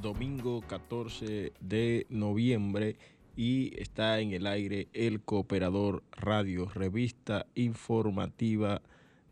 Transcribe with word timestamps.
domingo 0.00 0.62
14 0.62 1.52
de 1.60 2.06
noviembre 2.08 2.96
y 3.36 3.78
está 3.80 4.20
en 4.20 4.32
el 4.32 4.46
aire 4.46 4.88
el 4.92 5.20
Cooperador 5.20 6.02
Radio, 6.12 6.68
revista 6.68 7.46
informativa 7.54 8.82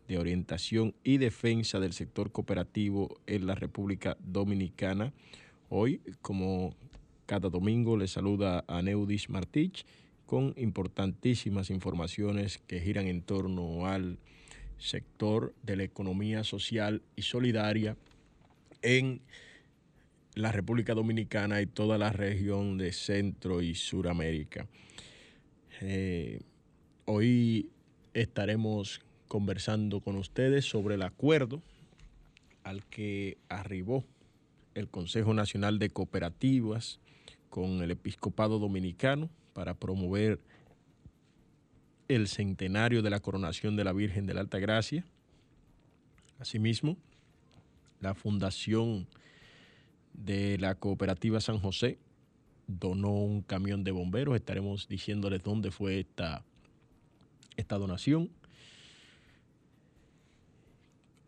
de 0.07 0.19
orientación 0.19 0.95
y 1.03 1.19
defensa 1.19 1.81
del 1.81 1.93
sector 1.93 2.31
cooperativo 2.31 3.17
en 3.27 3.47
la 3.47 3.55
República 3.55 4.17
Dominicana. 4.21 5.13
Hoy, 5.71 6.01
como 6.21 6.75
cada 7.27 7.49
domingo, 7.49 7.97
le 7.97 8.07
saluda 8.07 8.65
a 8.69 8.83
Neudis 8.83 9.31
Martich 9.31 9.87
con 10.27 10.55
importantísimas 10.57 11.71
informaciones 11.71 12.59
que 12.67 12.81
giran 12.81 13.07
en 13.07 13.23
torno 13.23 13.87
al 13.87 14.19
sector 14.79 15.55
de 15.63 15.77
la 15.77 15.85
economía 15.85 16.45
social 16.45 17.03
y 17.17 17.23
solidaria 17.23 17.97
en 18.83 19.23
la 20.35 20.51
República 20.51 20.95
Dominicana 20.95 21.61
y 21.61 21.67
toda 21.67 21.97
la 21.97 22.11
región 22.11 22.77
de 22.77 22.93
Centro 22.93 23.63
y 23.63 23.75
Suramérica. 23.75 24.67
Eh, 25.81 26.41
hoy 27.05 27.71
estaremos 28.15 29.01
conversando 29.29 30.01
con 30.01 30.17
ustedes 30.17 30.65
sobre 30.65 30.97
el 30.97 31.03
acuerdo 31.03 31.63
al 32.65 32.85
que 32.87 33.39
arribó 33.49 34.05
el 34.75 34.89
Consejo 34.89 35.35
Nacional 35.35 35.79
de 35.79 35.91
Cooperativas 35.91 36.99
con 37.49 37.83
el 37.83 37.93
Episcopado 37.93 38.59
Dominicano 38.59 39.31
para 39.53 39.75
promover 39.75 40.41
el 42.09 42.27
centenario 42.27 43.03
de 43.03 43.11
la 43.11 43.21
coronación 43.21 43.77
de 43.77 43.85
la 43.85 43.93
Virgen 43.93 44.27
de 44.27 44.35
la 44.35 44.41
Alta 44.41 44.59
Gracia. 44.59 45.05
Asimismo, 46.41 46.97
la 48.01 48.15
Fundación 48.15 49.07
de 50.15 50.59
la 50.59 50.77
Cooperativa 50.77 51.41
San 51.41 51.59
José 51.59 51.99
donó 52.67 53.13
un 53.13 53.43
camión 53.43 53.85
de 53.85 53.91
bomberos. 53.91 54.37
Estaremos 54.37 54.89
diciéndoles 54.89 55.43
dónde 55.43 55.71
fue 55.71 56.01
esta, 56.01 56.45
esta 57.57 57.77
donación. 57.77 58.31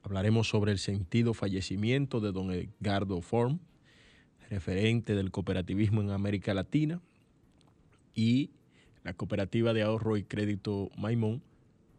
Hablaremos 0.03 0.49
sobre 0.49 0.73
el 0.73 0.79
sentido 0.79 1.35
fallecimiento 1.35 2.21
de 2.21 2.33
don 2.33 2.53
Edgardo 2.53 3.21
Form, 3.21 3.59
referente 4.49 5.15
del 5.15 5.33
cooperativismo 5.33 6.01
en 6.01 6.11
América 6.11 6.55
Latina, 6.55 7.01
y 8.15 8.51
la 9.03 9.15
cooperativa 9.15 9.73
de 9.73 9.83
ahorro 9.83 10.17
y 10.17 10.23
crédito 10.23 10.91
Maimón, 10.97 11.43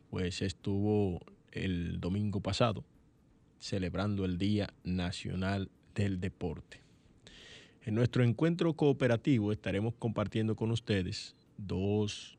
pues 0.10 0.42
estuvo 0.42 1.20
el 1.52 2.00
domingo 2.00 2.40
pasado 2.40 2.86
celebrando 3.60 4.24
el 4.24 4.38
Día 4.38 4.74
Nacional 4.84 5.70
del 5.98 6.20
Deporte. 6.20 6.80
En 7.84 7.96
nuestro 7.96 8.24
encuentro 8.24 8.74
cooperativo 8.74 9.52
estaremos 9.52 9.96
compartiendo 9.96 10.56
con 10.56 10.72
ustedes 10.72 11.36
dos 11.58 12.38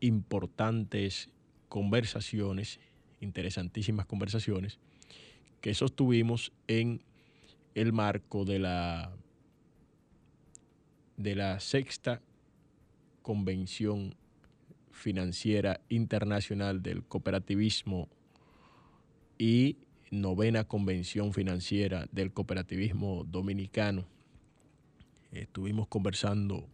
importantes 0.00 1.28
conversaciones, 1.68 2.78
interesantísimas 3.20 4.06
conversaciones, 4.06 4.78
que 5.60 5.74
sostuvimos 5.74 6.52
en 6.68 7.02
el 7.74 7.92
marco 7.92 8.44
de 8.44 8.60
la, 8.60 9.12
de 11.16 11.34
la 11.34 11.58
sexta 11.60 12.22
Convención 13.22 14.14
Financiera 14.92 15.80
Internacional 15.88 16.82
del 16.82 17.04
Cooperativismo 17.04 18.08
y 19.36 19.76
novena 20.10 20.64
Convención 20.64 21.32
Financiera 21.32 22.06
del 22.12 22.32
Cooperativismo 22.32 23.24
Dominicano. 23.24 24.06
Estuvimos 25.32 25.88
conversando 25.88 26.66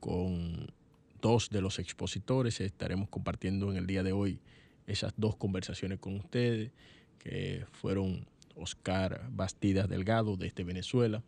con 0.00 0.72
dos 1.20 1.50
de 1.50 1.60
los 1.60 1.78
expositores, 1.78 2.60
estaremos 2.60 3.08
compartiendo 3.08 3.70
en 3.70 3.76
el 3.76 3.86
día 3.86 4.02
de 4.02 4.12
hoy 4.12 4.40
esas 4.86 5.14
dos 5.16 5.36
conversaciones 5.36 5.98
con 5.98 6.16
ustedes, 6.16 6.72
que 7.18 7.64
fueron 7.72 8.26
Oscar 8.54 9.28
Bastidas 9.30 9.88
Delgado 9.88 10.36
desde 10.36 10.64
Venezuela 10.64 11.22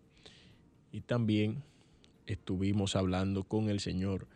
y 0.93 1.01
también 1.01 1.63
estuvimos 2.27 2.97
hablando 2.97 3.45
con 3.45 3.69
el 3.69 3.81
señor 3.81 4.27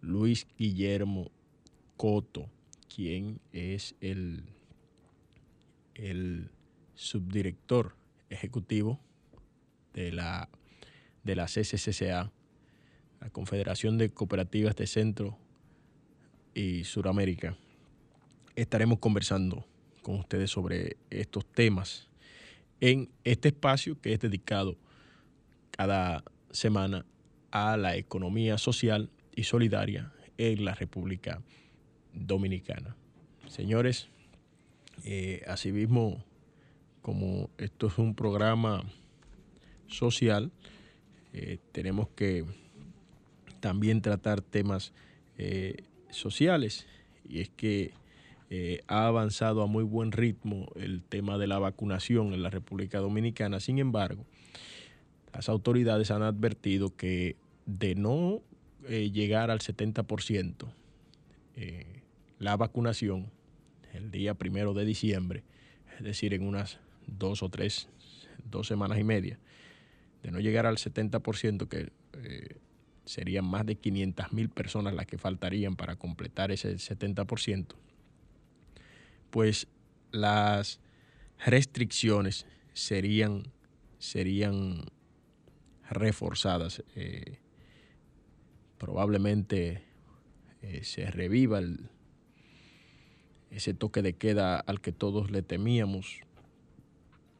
Luis 0.00 0.46
Guillermo 0.58 1.30
Coto, 1.96 2.48
quien 2.94 3.40
es 3.52 3.94
el, 4.00 4.44
el 6.00 6.50
subdirector 6.94 7.96
ejecutivo 8.28 9.00
de 9.94 10.12
la, 10.12 10.48
de 11.24 11.36
la 11.36 11.48
la 13.20 13.30
Confederación 13.30 13.98
de 13.98 14.10
Cooperativas 14.10 14.76
de 14.76 14.86
Centro 14.86 15.38
y 16.54 16.84
Suramérica. 16.84 17.56
Estaremos 18.56 18.98
conversando 18.98 19.66
con 20.02 20.18
ustedes 20.18 20.50
sobre 20.50 20.96
estos 21.10 21.46
temas 21.46 22.08
en 22.80 23.10
este 23.24 23.48
espacio 23.48 24.00
que 24.00 24.14
es 24.14 24.20
dedicado 24.20 24.78
cada 25.70 26.24
semana 26.50 27.04
a 27.50 27.76
la 27.76 27.96
economía 27.96 28.58
social 28.58 29.10
y 29.34 29.44
solidaria 29.44 30.12
en 30.38 30.64
la 30.64 30.74
República 30.74 31.42
Dominicana. 32.14 32.96
Señores, 33.48 34.08
eh, 35.04 35.42
asimismo, 35.46 36.24
como 37.02 37.50
esto 37.58 37.86
es 37.86 37.98
un 37.98 38.14
programa 38.14 38.84
social, 39.86 40.50
eh, 41.32 41.58
tenemos 41.72 42.08
que 42.10 42.44
también 43.60 44.02
tratar 44.02 44.40
temas 44.40 44.92
eh, 45.38 45.84
sociales 46.10 46.86
y 47.28 47.40
es 47.40 47.50
que 47.50 47.92
ha 48.88 49.06
avanzado 49.06 49.62
a 49.62 49.68
muy 49.68 49.84
buen 49.84 50.10
ritmo 50.10 50.66
el 50.74 51.04
tema 51.04 51.38
de 51.38 51.46
la 51.46 51.60
vacunación 51.60 52.34
en 52.34 52.42
la 52.42 52.50
República 52.50 52.98
Dominicana. 52.98 53.60
Sin 53.60 53.78
embargo, 53.78 54.26
las 55.32 55.48
autoridades 55.48 56.10
han 56.10 56.22
advertido 56.22 56.96
que 56.96 57.36
de 57.66 57.94
no 57.94 58.42
eh, 58.88 59.10
llegar 59.10 59.50
al 59.50 59.60
70% 59.60 60.66
eh, 61.56 62.02
la 62.38 62.56
vacunación 62.56 63.30
el 63.92 64.10
día 64.10 64.34
primero 64.34 64.74
de 64.74 64.84
diciembre, 64.84 65.42
es 65.98 66.04
decir, 66.04 66.34
en 66.34 66.46
unas 66.46 66.78
dos 67.06 67.42
o 67.42 67.48
tres, 67.48 67.88
dos 68.44 68.66
semanas 68.66 68.98
y 68.98 69.04
media, 69.04 69.38
de 70.22 70.30
no 70.30 70.40
llegar 70.40 70.66
al 70.66 70.76
70%, 70.76 71.68
que 71.68 71.92
eh, 72.14 72.56
serían 73.04 73.44
más 73.44 73.66
de 73.66 73.76
500 73.76 74.32
mil 74.32 74.48
personas 74.48 74.94
las 74.94 75.06
que 75.06 75.18
faltarían 75.18 75.76
para 75.76 75.96
completar 75.96 76.52
ese 76.52 76.74
70%, 76.74 77.66
pues 79.30 79.66
las 80.10 80.80
restricciones 81.44 82.46
serían, 82.72 83.44
serían 83.98 84.84
reforzadas. 85.88 86.82
Eh, 86.94 87.38
probablemente 88.78 89.82
eh, 90.62 90.84
se 90.84 91.10
reviva 91.10 91.60
ese 93.50 93.74
toque 93.74 94.02
de 94.02 94.14
queda 94.14 94.58
al 94.58 94.80
que 94.80 94.92
todos 94.92 95.30
le 95.30 95.42
temíamos, 95.42 96.20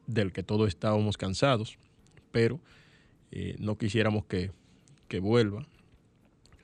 del 0.07 0.31
que 0.31 0.43
todos 0.43 0.67
estábamos 0.67 1.17
cansados, 1.17 1.77
pero 2.31 2.59
eh, 3.31 3.55
no 3.59 3.77
quisiéramos 3.77 4.25
que, 4.25 4.51
que 5.07 5.19
vuelva. 5.19 5.65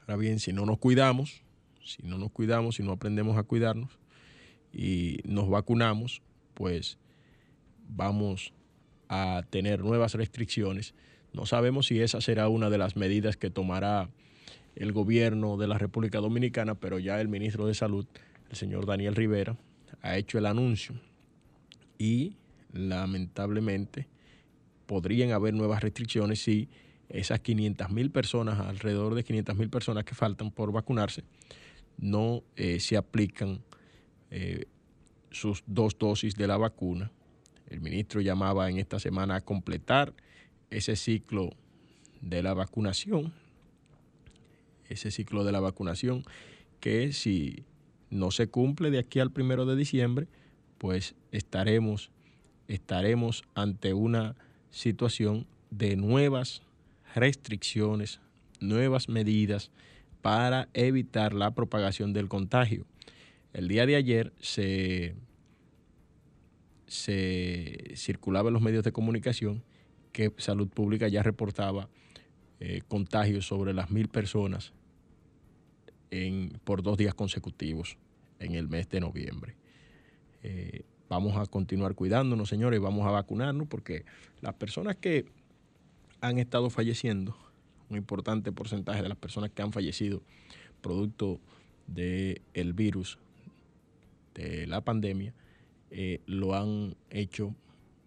Ahora 0.01 0.17
bien, 0.17 0.39
si 0.39 0.53
no 0.53 0.65
nos 0.65 0.77
cuidamos, 0.79 1.43
si 1.83 2.03
no 2.03 2.17
nos 2.17 2.31
cuidamos, 2.31 2.75
si 2.75 2.83
no 2.83 2.91
aprendemos 2.91 3.37
a 3.37 3.43
cuidarnos 3.43 3.91
y 4.73 5.19
nos 5.23 5.49
vacunamos, 5.49 6.21
pues 6.53 6.97
vamos 7.87 8.53
a 9.07 9.43
tener 9.49 9.83
nuevas 9.83 10.13
restricciones 10.13 10.93
no 11.37 11.45
sabemos 11.45 11.85
si 11.85 12.01
esa 12.01 12.19
será 12.19 12.47
una 12.49 12.71
de 12.71 12.79
las 12.79 12.95
medidas 12.95 13.37
que 13.37 13.51
tomará 13.51 14.09
el 14.75 14.91
gobierno 14.91 15.57
de 15.57 15.67
la 15.67 15.77
República 15.77 16.19
Dominicana, 16.19 16.73
pero 16.73 16.97
ya 16.97 17.21
el 17.21 17.27
ministro 17.27 17.67
de 17.67 17.75
Salud, 17.75 18.07
el 18.49 18.55
señor 18.55 18.85
Daniel 18.85 19.15
Rivera, 19.15 19.57
ha 20.01 20.17
hecho 20.17 20.37
el 20.37 20.45
anuncio 20.45 20.95
y 21.97 22.37
lamentablemente 22.71 24.07
podrían 24.85 25.31
haber 25.31 25.53
nuevas 25.53 25.81
restricciones 25.81 26.41
si 26.41 26.69
esas 27.09 27.39
500 27.39 27.89
mil 27.89 28.11
personas, 28.11 28.59
alrededor 28.59 29.15
de 29.15 29.23
500 29.23 29.55
mil 29.55 29.69
personas 29.69 30.03
que 30.03 30.15
faltan 30.15 30.51
por 30.51 30.71
vacunarse, 30.71 31.23
no 31.97 32.43
eh, 32.55 32.79
se 32.79 32.97
aplican 32.97 33.61
eh, 34.29 34.65
sus 35.31 35.63
dos 35.65 35.97
dosis 35.97 36.35
de 36.35 36.47
la 36.47 36.57
vacuna. 36.57 37.11
El 37.69 37.81
ministro 37.81 38.21
llamaba 38.21 38.69
en 38.69 38.77
esta 38.77 38.99
semana 38.99 39.35
a 39.35 39.41
completar 39.41 40.13
ese 40.69 40.95
ciclo 40.95 41.51
de 42.21 42.43
la 42.43 42.53
vacunación, 42.53 43.33
ese 44.89 45.11
ciclo 45.11 45.43
de 45.43 45.51
la 45.51 45.59
vacunación, 45.59 46.23
que 46.79 47.13
si 47.13 47.65
no 48.09 48.31
se 48.31 48.47
cumple 48.47 48.91
de 48.91 48.99
aquí 48.99 49.19
al 49.19 49.31
primero 49.31 49.65
de 49.65 49.75
diciembre, 49.75 50.27
pues 50.77 51.15
estaremos, 51.31 52.11
estaremos 52.67 53.43
ante 53.55 53.93
una 53.93 54.35
situación 54.71 55.47
de 55.69 55.95
nuevas 55.95 56.61
restricciones, 57.15 58.19
nuevas 58.59 59.09
medidas 59.09 59.71
para 60.21 60.69
evitar 60.73 61.33
la 61.33 61.51
propagación 61.51 62.13
del 62.13 62.27
contagio. 62.27 62.85
El 63.53 63.67
día 63.67 63.85
de 63.85 63.95
ayer 63.95 64.33
se, 64.39 65.15
se 66.85 67.93
circulaba 67.95 68.49
en 68.49 68.53
los 68.53 68.61
medios 68.61 68.83
de 68.83 68.91
comunicación 68.91 69.63
que 70.11 70.33
Salud 70.37 70.67
Pública 70.67 71.07
ya 71.07 71.23
reportaba 71.23 71.89
eh, 72.59 72.81
contagios 72.87 73.47
sobre 73.47 73.73
las 73.73 73.91
mil 73.91 74.07
personas 74.07 74.73
por 76.63 76.83
dos 76.83 76.97
días 76.97 77.13
consecutivos 77.13 77.97
en 78.39 78.55
el 78.55 78.67
mes 78.67 78.89
de 78.89 78.99
noviembre. 78.99 79.55
Eh, 80.43 80.83
vamos 81.09 81.37
a 81.37 81.45
continuar 81.45 81.95
cuidándonos, 81.95 82.49
señores, 82.49 82.79
vamos 82.79 83.05
a 83.07 83.11
vacunarnos 83.11 83.67
porque 83.67 84.05
las 84.41 84.53
personas 84.53 84.95
que 84.95 85.25
han 86.21 86.37
estado 86.37 86.69
falleciendo, 86.69 87.37
un 87.89 87.97
importante 87.97 88.51
porcentaje 88.51 89.01
de 89.01 89.09
las 89.09 89.17
personas 89.17 89.51
que 89.51 89.61
han 89.61 89.71
fallecido 89.71 90.21
producto 90.81 91.39
del 91.87 92.41
el 92.53 92.73
virus 92.73 93.17
de 94.33 94.67
la 94.67 94.81
pandemia, 94.81 95.33
eh, 95.89 96.21
lo 96.25 96.53
han 96.53 96.95
hecho 97.09 97.55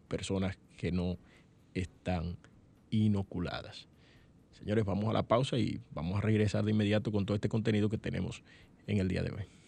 personas 0.08 0.58
que 0.76 0.92
no 0.92 1.16
están 1.74 2.36
inoculadas. 2.90 3.86
Señores, 4.60 4.84
vamos 4.84 5.08
a 5.08 5.12
la 5.12 5.22
pausa 5.22 5.58
y 5.58 5.80
vamos 5.90 6.18
a 6.18 6.20
regresar 6.20 6.64
de 6.64 6.70
inmediato 6.70 7.10
con 7.10 7.24
todo 7.24 7.34
este 7.34 7.48
contenido 7.48 7.88
que 7.88 7.98
tenemos 7.98 8.42
en 8.86 8.98
el 8.98 9.08
día 9.08 9.22
de 9.22 9.30
hoy. 9.30 9.59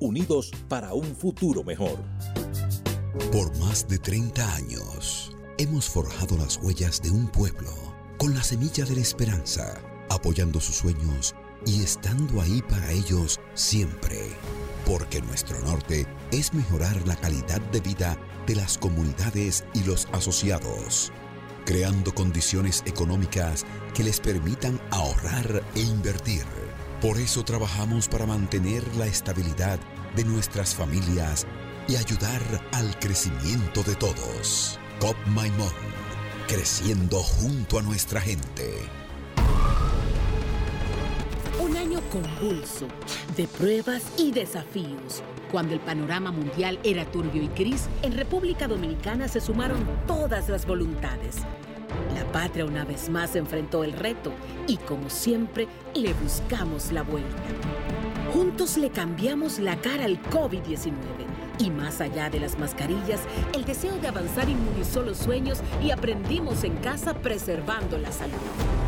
unidos 0.00 0.50
para 0.68 0.94
un 0.94 1.14
futuro 1.16 1.62
mejor. 1.64 1.98
Por 3.32 3.56
más 3.58 3.86
de 3.88 3.98
30 3.98 4.54
años, 4.54 5.36
hemos 5.58 5.88
forjado 5.88 6.36
las 6.36 6.58
huellas 6.62 7.02
de 7.02 7.10
un 7.10 7.28
pueblo 7.28 7.72
con 8.16 8.34
la 8.34 8.42
semilla 8.42 8.84
de 8.84 8.96
la 8.96 9.00
esperanza, 9.00 9.80
apoyando 10.08 10.60
sus 10.60 10.76
sueños 10.76 11.34
y 11.66 11.82
estando 11.82 12.40
ahí 12.40 12.62
para 12.62 12.90
ellos 12.92 13.38
siempre. 13.54 14.18
Porque 14.86 15.20
nuestro 15.20 15.58
norte 15.60 16.06
es 16.32 16.54
mejorar 16.54 17.06
la 17.06 17.16
calidad 17.16 17.60
de 17.72 17.80
vida 17.80 18.16
de 18.46 18.56
las 18.56 18.78
comunidades 18.78 19.64
y 19.74 19.84
los 19.84 20.08
asociados, 20.12 21.12
creando 21.66 22.14
condiciones 22.14 22.82
económicas 22.86 23.66
que 23.94 24.04
les 24.04 24.20
permitan 24.20 24.80
ahorrar 24.90 25.62
e 25.74 25.80
invertir. 25.80 26.67
Por 27.00 27.16
eso 27.16 27.44
trabajamos 27.44 28.08
para 28.08 28.26
mantener 28.26 28.82
la 28.96 29.06
estabilidad 29.06 29.78
de 30.16 30.24
nuestras 30.24 30.74
familias 30.74 31.46
y 31.86 31.94
ayudar 31.94 32.42
al 32.72 32.98
crecimiento 32.98 33.84
de 33.84 33.94
todos. 33.94 34.80
COP 34.98 35.16
Maimón, 35.28 35.72
creciendo 36.48 37.18
junto 37.18 37.78
a 37.78 37.82
nuestra 37.82 38.20
gente. 38.20 38.74
Un 41.60 41.76
año 41.76 42.00
convulso, 42.10 42.88
de 43.36 43.46
pruebas 43.46 44.02
y 44.16 44.32
desafíos. 44.32 45.22
Cuando 45.52 45.74
el 45.74 45.80
panorama 45.80 46.32
mundial 46.32 46.80
era 46.82 47.04
turbio 47.04 47.44
y 47.44 47.48
gris, 47.56 47.88
en 48.02 48.16
República 48.16 48.66
Dominicana 48.66 49.28
se 49.28 49.40
sumaron 49.40 49.86
todas 50.08 50.48
las 50.48 50.66
voluntades. 50.66 51.36
La 52.14 52.24
patria 52.32 52.64
una 52.64 52.84
vez 52.84 53.08
más 53.08 53.36
enfrentó 53.36 53.84
el 53.84 53.92
reto 53.92 54.32
y 54.66 54.76
como 54.76 55.10
siempre 55.10 55.68
le 55.94 56.12
buscamos 56.14 56.92
la 56.92 57.02
vuelta. 57.02 57.42
Juntos 58.32 58.76
le 58.76 58.90
cambiamos 58.90 59.58
la 59.58 59.76
cara 59.76 60.04
al 60.04 60.20
COVID-19 60.22 60.92
y 61.58 61.70
más 61.70 62.00
allá 62.00 62.30
de 62.30 62.40
las 62.40 62.58
mascarillas, 62.58 63.20
el 63.54 63.64
deseo 63.64 63.96
de 63.98 64.08
avanzar 64.08 64.48
inmunizó 64.48 65.02
los 65.02 65.18
sueños 65.18 65.60
y 65.82 65.90
aprendimos 65.90 66.64
en 66.64 66.76
casa 66.76 67.14
preservando 67.14 67.98
la 67.98 68.12
salud. 68.12 68.87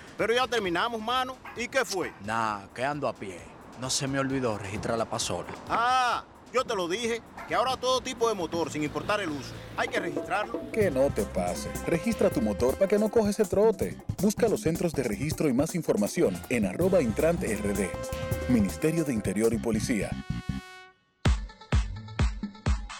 pero 0.21 0.35
ya 0.35 0.45
terminamos, 0.45 1.01
mano. 1.01 1.35
¿Y 1.57 1.67
qué 1.67 1.83
fue? 1.83 2.13
Nah, 2.23 2.67
quedando 2.75 3.07
a 3.07 3.13
pie. 3.13 3.39
no 3.79 3.89
se 3.89 4.07
me 4.07 4.19
olvidó 4.19 4.55
registrar 4.55 4.95
la 4.95 5.05
pasola. 5.05 5.47
Ah, 5.67 6.23
yo 6.53 6.63
te 6.63 6.75
lo 6.75 6.87
dije, 6.87 7.23
que 7.47 7.55
ahora 7.55 7.75
todo 7.75 8.01
tipo 8.01 8.29
de 8.29 8.35
motor, 8.35 8.71
sin 8.71 8.83
importar 8.83 9.19
el 9.19 9.29
uso, 9.29 9.51
hay 9.75 9.87
que 9.87 9.99
registrarlo. 9.99 10.61
Que 10.71 10.91
no 10.91 11.09
te 11.09 11.23
pase. 11.23 11.71
Registra 11.87 12.29
tu 12.29 12.39
motor 12.39 12.75
para 12.75 12.87
que 12.87 12.99
no 12.99 13.09
coges 13.09 13.39
el 13.39 13.49
trote. 13.49 13.97
Busca 14.21 14.47
los 14.47 14.61
centros 14.61 14.93
de 14.93 15.01
registro 15.01 15.49
y 15.49 15.53
más 15.53 15.73
información 15.73 16.39
en 16.49 16.67
arroba 16.67 17.01
intrante 17.01 17.55
rd. 17.55 17.89
Ministerio 18.47 19.03
de 19.03 19.13
Interior 19.13 19.51
y 19.55 19.57
Policía. 19.57 20.11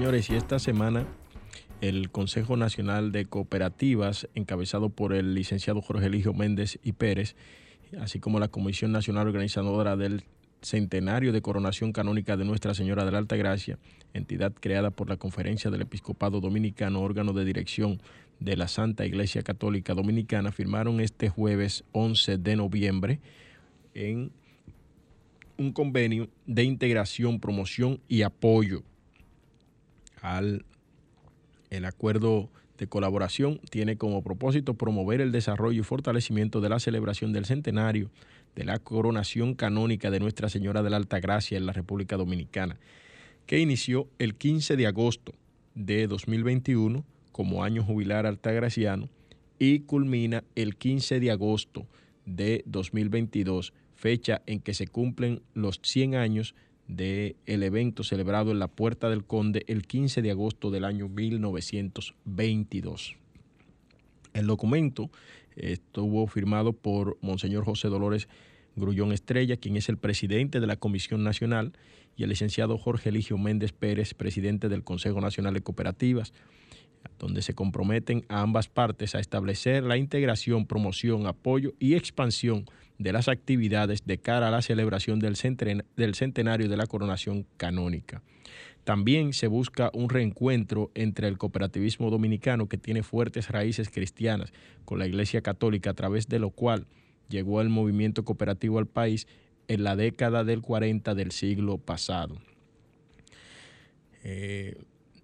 Señores, 0.00 0.30
y 0.30 0.34
esta 0.34 0.58
semana 0.58 1.06
el 1.82 2.10
Consejo 2.10 2.56
Nacional 2.56 3.12
de 3.12 3.26
Cooperativas, 3.26 4.30
encabezado 4.34 4.88
por 4.88 5.12
el 5.12 5.34
licenciado 5.34 5.82
Jorge 5.82 6.06
Eligio 6.06 6.32
Méndez 6.32 6.78
y 6.82 6.92
Pérez, 6.92 7.36
así 8.00 8.18
como 8.18 8.40
la 8.40 8.48
Comisión 8.48 8.92
Nacional 8.92 9.26
Organizadora 9.26 9.98
del 9.98 10.24
Centenario 10.62 11.32
de 11.32 11.42
Coronación 11.42 11.92
Canónica 11.92 12.38
de 12.38 12.46
Nuestra 12.46 12.72
Señora 12.72 13.04
de 13.04 13.12
la 13.12 13.18
Alta 13.18 13.36
Gracia, 13.36 13.78
entidad 14.14 14.54
creada 14.58 14.90
por 14.90 15.10
la 15.10 15.18
Conferencia 15.18 15.70
del 15.70 15.82
Episcopado 15.82 16.40
Dominicano, 16.40 17.02
órgano 17.02 17.34
de 17.34 17.44
dirección 17.44 18.00
de 18.38 18.56
la 18.56 18.68
Santa 18.68 19.04
Iglesia 19.04 19.42
Católica 19.42 19.92
Dominicana, 19.92 20.50
firmaron 20.50 21.02
este 21.02 21.28
jueves 21.28 21.84
11 21.92 22.38
de 22.38 22.56
noviembre 22.56 23.20
en 23.92 24.32
un 25.58 25.72
convenio 25.72 26.30
de 26.46 26.64
integración, 26.64 27.38
promoción 27.38 28.00
y 28.08 28.22
apoyo 28.22 28.82
al 30.22 30.64
el 31.70 31.84
acuerdo 31.84 32.50
de 32.78 32.88
colaboración 32.88 33.60
tiene 33.70 33.96
como 33.96 34.22
propósito 34.22 34.74
promover 34.74 35.20
el 35.20 35.32
desarrollo 35.32 35.80
y 35.80 35.84
fortalecimiento 35.84 36.60
de 36.60 36.68
la 36.68 36.80
celebración 36.80 37.32
del 37.32 37.44
centenario 37.44 38.10
de 38.56 38.64
la 38.64 38.78
coronación 38.78 39.54
canónica 39.54 40.10
de 40.10 40.18
Nuestra 40.18 40.48
Señora 40.48 40.82
de 40.82 40.90
la 40.90 40.96
Alta 40.96 41.20
Gracia 41.20 41.56
en 41.56 41.66
la 41.66 41.72
República 41.72 42.16
Dominicana, 42.16 42.78
que 43.46 43.60
inició 43.60 44.08
el 44.18 44.34
15 44.34 44.76
de 44.76 44.86
agosto 44.86 45.32
de 45.74 46.06
2021 46.06 47.04
como 47.32 47.62
año 47.62 47.84
jubilar 47.84 48.26
altagraciano 48.26 49.08
y 49.58 49.80
culmina 49.80 50.42
el 50.56 50.76
15 50.76 51.20
de 51.20 51.30
agosto 51.30 51.86
de 52.26 52.64
2022, 52.66 53.72
fecha 53.94 54.42
en 54.46 54.60
que 54.60 54.74
se 54.74 54.86
cumplen 54.86 55.42
los 55.54 55.80
100 55.82 56.14
años 56.16 56.54
del 56.96 57.36
evento 57.46 58.02
celebrado 58.02 58.50
en 58.50 58.58
la 58.58 58.68
Puerta 58.68 59.08
del 59.08 59.24
Conde 59.24 59.64
el 59.68 59.86
15 59.86 60.22
de 60.22 60.32
agosto 60.32 60.70
del 60.70 60.84
año 60.84 61.08
1922. 61.08 63.16
El 64.32 64.46
documento 64.46 65.10
estuvo 65.56 66.26
firmado 66.26 66.72
por 66.72 67.18
Monseñor 67.20 67.64
José 67.64 67.88
Dolores 67.88 68.28
Grullón 68.76 69.12
Estrella, 69.12 69.56
quien 69.56 69.76
es 69.76 69.88
el 69.88 69.98
presidente 69.98 70.60
de 70.60 70.66
la 70.66 70.76
Comisión 70.76 71.22
Nacional, 71.22 71.72
y 72.16 72.24
el 72.24 72.30
licenciado 72.30 72.76
Jorge 72.76 73.10
Eligio 73.10 73.38
Méndez 73.38 73.72
Pérez, 73.72 74.14
presidente 74.14 74.68
del 74.68 74.84
Consejo 74.84 75.20
Nacional 75.20 75.54
de 75.54 75.62
Cooperativas, 75.62 76.32
donde 77.18 77.42
se 77.42 77.54
comprometen 77.54 78.24
a 78.28 78.42
ambas 78.42 78.68
partes 78.68 79.14
a 79.14 79.20
establecer 79.20 79.84
la 79.84 79.96
integración, 79.96 80.66
promoción, 80.66 81.26
apoyo 81.26 81.72
y 81.78 81.94
expansión 81.94 82.66
de 83.00 83.14
las 83.14 83.28
actividades 83.28 84.04
de 84.04 84.18
cara 84.18 84.48
a 84.48 84.50
la 84.50 84.60
celebración 84.60 85.20
del, 85.20 85.34
centenario 85.34 86.68
de 86.68 86.76
la 86.76 86.86
coronación 86.86 87.46
canónica. 87.56 88.22
También 88.84 89.32
se 89.32 89.46
busca 89.46 89.90
un 89.94 90.10
reencuentro 90.10 90.90
entre 90.94 91.26
el 91.26 91.38
cooperativismo 91.38 92.10
dominicano 92.10 92.68
que 92.68 92.76
tiene 92.76 93.02
fuertes 93.02 93.48
raíces 93.48 93.88
cristianas 93.88 94.52
con 94.84 94.98
la 94.98 95.06
Iglesia 95.06 95.40
Católica 95.40 95.90
a 95.90 95.94
través 95.94 96.28
de 96.28 96.40
lo 96.40 96.50
cual 96.50 96.86
llegó 97.30 97.62
el 97.62 97.70
movimiento 97.70 98.22
cooperativo 98.26 98.78
al 98.78 98.86
país 98.86 99.26
en 99.66 99.82
la 99.82 99.96
década 99.96 100.44
del 100.44 100.60
40 100.60 101.14
del 101.14 101.32
siglo 101.32 101.78
pasado. 101.78 102.36
Eh, 104.24 104.76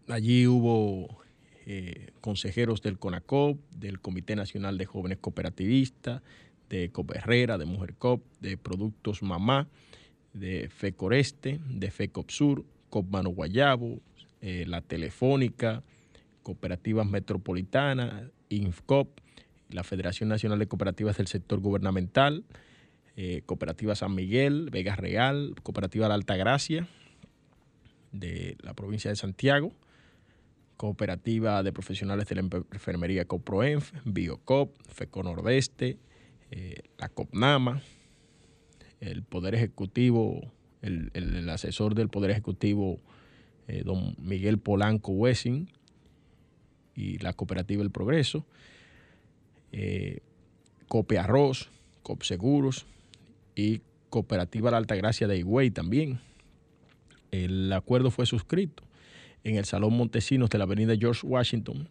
allí 0.09 0.47
hubo 0.47 1.19
eh, 1.67 2.13
consejeros 2.23 2.81
del 2.81 2.99
CONACOP, 2.99 3.59
del 3.73 4.01
Comité 4.01 4.35
Nacional 4.35 4.79
de 4.79 4.87
Jóvenes 4.87 5.19
Cooperativistas, 5.19 6.23
de 6.69 6.91
Cop 6.91 7.11
Herrera, 7.15 7.59
de 7.59 7.65
Mujer 7.65 7.95
Cop, 7.95 8.23
de 8.41 8.57
Productos 8.57 9.23
Mamá, 9.23 9.69
de 10.33 10.69
FECORESTE, 10.69 11.61
de 11.69 11.91
FECOP 11.91 12.31
Sur, 12.31 12.65
COP 12.91 13.11
Mano 13.11 13.31
Guayabo, 13.31 14.01
eh, 14.41 14.65
La 14.67 14.83
Telefónica, 14.83 15.83
Cooperativas 16.43 17.07
Metropolitanas, 17.07 18.31
INFCOP, 18.49 19.21
la 19.71 19.83
Federación 19.83 20.29
Nacional 20.29 20.59
de 20.59 20.69
Cooperativas 20.69 21.17
del 21.17 21.27
Sector 21.27 21.61
Gubernamental, 21.61 22.45
eh, 23.17 23.43
Cooperativa 23.47 23.95
San 23.95 24.15
Miguel, 24.15 24.69
Vega 24.71 24.95
Real, 24.95 25.55
Cooperativa 25.63 26.09
La 26.09 26.15
Alta 26.15 26.37
Gracia, 26.37 26.87
de 28.13 28.57
la 28.61 28.75
provincia 28.75 29.11
de 29.11 29.17
Santiago, 29.17 29.73
Cooperativa 30.77 31.63
de 31.63 31.73
Profesionales 31.73 32.29
de 32.29 32.35
la 32.37 32.43
Enfermería 32.43 33.25
COPROENF, 33.25 33.93
BioCop, 34.05 34.77
FECO 34.89 35.23
Nordeste, 35.23 35.99
eh, 36.51 36.83
la 36.99 37.09
COPNAMA, 37.09 37.83
el 39.01 39.23
Poder 39.23 39.55
Ejecutivo, 39.55 40.53
el, 40.83 41.49
asesor 41.49 41.95
del 41.95 42.09
Poder 42.09 42.31
Ejecutivo, 42.31 43.01
eh, 43.69 43.83
don 43.85 44.15
Miguel 44.19 44.59
Polanco 44.59 45.13
Wessing, 45.13 45.69
y 46.95 47.19
la 47.19 47.33
Cooperativa 47.35 47.83
El 47.83 47.91
Progreso, 47.91 48.47
eh, 49.73 50.21
Cope 50.89 51.19
Arroz, 51.19 51.71
Cop 52.03 52.23
Seguros 52.23 52.87
y 53.55 53.83
Cooperativa 54.09 54.71
La 54.71 54.79
Altagracia 54.79 55.27
de 55.27 55.37
Higüey 55.39 55.71
también. 55.71 56.21
El 57.31 57.73
acuerdo 57.73 58.11
fue 58.11 58.25
suscrito 58.25 58.85
en 59.45 59.57
el 59.57 59.65
Salón 59.65 59.95
Montesinos 59.97 60.49
de 60.49 60.59
la 60.59 60.65
Avenida 60.65 60.97
George 60.97 61.27
Washington 61.27 61.89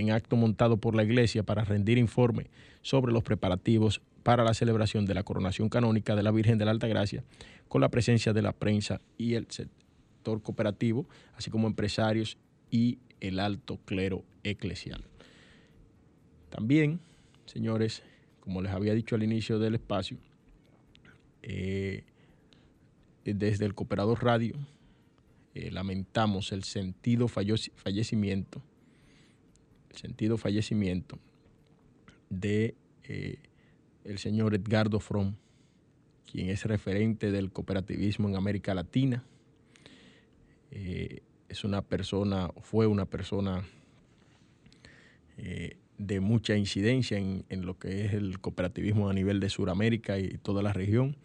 en 0.00 0.10
acto 0.10 0.36
montado 0.36 0.76
por 0.76 0.94
la 0.94 1.04
Iglesia 1.04 1.42
para 1.42 1.64
rendir 1.64 1.98
informe 1.98 2.46
sobre 2.82 3.12
los 3.12 3.22
preparativos 3.22 4.00
para 4.22 4.44
la 4.44 4.54
celebración 4.54 5.06
de 5.06 5.14
la 5.14 5.22
coronación 5.22 5.68
canónica 5.68 6.14
de 6.14 6.22
la 6.22 6.30
Virgen 6.30 6.58
de 6.58 6.64
la 6.64 6.70
Alta 6.70 6.86
Gracia, 6.86 7.24
con 7.68 7.80
la 7.80 7.88
presencia 7.88 8.32
de 8.32 8.42
la 8.42 8.52
prensa 8.52 9.00
y 9.16 9.34
el 9.34 9.46
sector 9.50 10.42
cooperativo, 10.42 11.06
así 11.34 11.50
como 11.50 11.66
empresarios 11.66 12.36
y 12.70 12.98
el 13.20 13.40
alto 13.40 13.78
clero 13.84 14.24
eclesial. 14.44 15.04
También, 16.50 17.00
señores, 17.46 18.02
como 18.40 18.62
les 18.62 18.72
había 18.72 18.94
dicho 18.94 19.14
al 19.14 19.22
inicio 19.22 19.58
del 19.58 19.74
espacio, 19.74 20.18
eh, 21.42 22.04
desde 23.24 23.66
el 23.66 23.74
Cooperador 23.74 24.24
Radio 24.24 24.54
eh, 25.54 25.70
lamentamos 25.70 26.52
el 26.52 26.64
sentido 26.64 27.28
fallecimiento 27.28 28.62
el 29.90 29.96
sentido 29.96 30.36
fallecimiento 30.36 31.18
de 32.30 32.74
el 34.04 34.18
señor 34.18 34.54
Edgardo 34.54 35.00
Fromm, 35.00 35.34
quien 36.30 36.50
es 36.50 36.64
referente 36.64 37.30
del 37.30 37.50
cooperativismo 37.50 38.28
en 38.28 38.36
América 38.36 38.74
Latina. 38.74 39.24
es 40.70 41.64
una 41.64 41.80
persona, 41.80 42.50
fue 42.60 42.86
una 42.86 43.06
persona 43.06 43.64
de 45.98 46.20
mucha 46.20 46.56
incidencia 46.56 47.18
en, 47.18 47.44
lo 47.66 47.78
que 47.78 48.04
es 48.04 48.14
el 48.14 48.38
cooperativismo 48.40 49.10
a 49.10 49.12
nivel 49.12 49.40
de 49.40 49.50
Sudamérica 49.50 50.18
y 50.18 50.38
toda 50.38 50.62
la 50.62 50.72
región. 50.72 51.16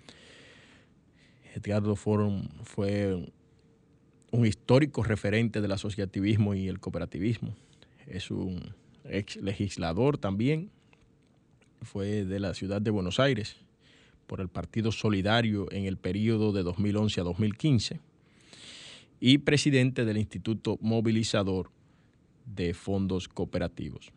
Edgardo 1.56 1.96
Forum 1.96 2.50
fue 2.64 3.32
un 4.32 4.46
histórico 4.48 5.04
referente 5.04 5.62
del 5.62 5.72
asociativismo 5.72 6.56
y 6.56 6.68
el 6.68 6.80
cooperativismo. 6.80 7.56
Es 8.08 8.32
un 8.32 8.74
ex 9.06 9.38
legislador 9.38 10.18
también. 10.18 10.72
Fue 11.82 12.26
de 12.26 12.40
la 12.40 12.54
ciudad 12.54 12.82
de 12.82 12.92
Buenos 12.92 13.20
Aires 13.20 13.58
por 14.28 14.42
el 14.42 14.48
Partido 14.48 14.92
Solidario 14.92 15.72
en 15.72 15.86
el 15.86 15.98
periodo 15.98 16.54
de 16.54 16.64
2011 16.64 17.22
a 17.22 17.24
2015 17.24 18.00
y 19.20 19.38
presidente 19.40 20.06
del 20.06 20.18
Instituto 20.18 20.78
Movilizador 20.82 21.72
de 22.46 22.74
Fondos 22.74 23.28
Cooperativos. 23.28 24.12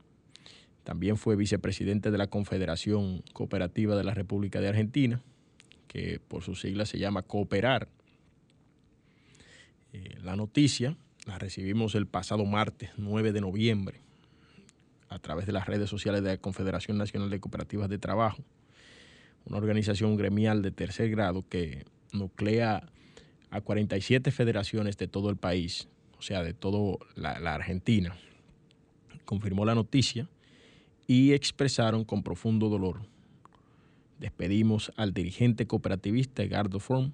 También 0.84 1.16
fue 1.16 1.36
vicepresidente 1.36 2.10
de 2.10 2.18
la 2.18 2.28
Confederación 2.28 3.22
Cooperativa 3.32 3.96
de 3.96 4.04
la 4.04 4.14
República 4.14 4.60
de 4.60 4.68
Argentina, 4.68 5.20
que 5.88 6.20
por 6.20 6.42
sus 6.42 6.60
siglas 6.60 6.88
se 6.88 6.98
llama 6.98 7.22
Cooperar. 7.22 7.88
Eh, 9.92 10.18
la 10.22 10.36
noticia 10.36 10.96
la 11.26 11.38
recibimos 11.38 11.94
el 11.94 12.06
pasado 12.06 12.46
martes 12.46 12.90
9 12.96 13.32
de 13.32 13.40
noviembre 13.40 14.00
a 15.08 15.18
través 15.18 15.46
de 15.46 15.52
las 15.52 15.66
redes 15.66 15.90
sociales 15.90 16.22
de 16.22 16.30
la 16.30 16.36
Confederación 16.38 16.96
Nacional 16.96 17.30
de 17.30 17.40
Cooperativas 17.40 17.88
de 17.88 17.98
Trabajo, 17.98 18.42
una 19.44 19.58
organización 19.58 20.16
gremial 20.16 20.62
de 20.62 20.70
tercer 20.70 21.10
grado 21.10 21.44
que 21.48 21.84
nuclea 22.12 22.88
a 23.50 23.60
47 23.60 24.30
federaciones 24.30 24.96
de 24.96 25.08
todo 25.08 25.30
el 25.30 25.36
país, 25.36 25.88
o 26.18 26.22
sea, 26.22 26.42
de 26.42 26.54
toda 26.54 26.96
la 27.14 27.54
Argentina. 27.54 28.16
Confirmó 29.24 29.64
la 29.64 29.74
noticia 29.74 30.28
y 31.06 31.32
expresaron 31.32 32.04
con 32.04 32.22
profundo 32.22 32.68
dolor. 32.68 33.02
Despedimos 34.18 34.92
al 34.96 35.12
dirigente 35.12 35.66
cooperativista 35.66 36.42
Edgardo 36.42 36.80
Fromm 36.80 37.12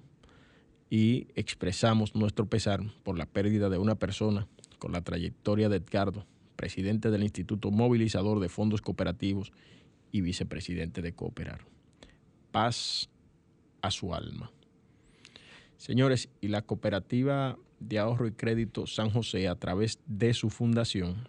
y 0.93 1.25
expresamos 1.33 2.13
nuestro 2.13 2.45
pesar 2.45 2.79
por 3.01 3.17
la 3.17 3.25
pérdida 3.25 3.67
de 3.67 3.79
una 3.79 3.95
persona 3.95 4.47
con 4.77 4.91
la 4.91 5.01
trayectoria 5.01 5.67
de 5.67 5.77
Edgardo, 5.77 6.27
presidente 6.55 7.09
del 7.09 7.23
Instituto 7.23 7.71
Movilizador 7.71 8.39
de 8.39 8.47
Fondos 8.47 8.83
Cooperativos 8.83 9.51
y 10.11 10.21
vicepresidente 10.21 11.01
de 11.01 11.13
Cooperar. 11.13 11.61
Paz 12.51 13.09
a 13.81 13.89
su 13.89 14.13
alma. 14.13 14.51
Señores, 15.77 16.29
y 16.41 16.49
la 16.49 16.61
cooperativa 16.61 17.57
de 17.79 17.97
ahorro 17.97 18.27
y 18.27 18.33
crédito 18.33 18.85
San 18.85 19.09
José, 19.09 19.47
a 19.47 19.55
través 19.55 19.97
de 20.05 20.35
su 20.35 20.51
fundación, 20.51 21.27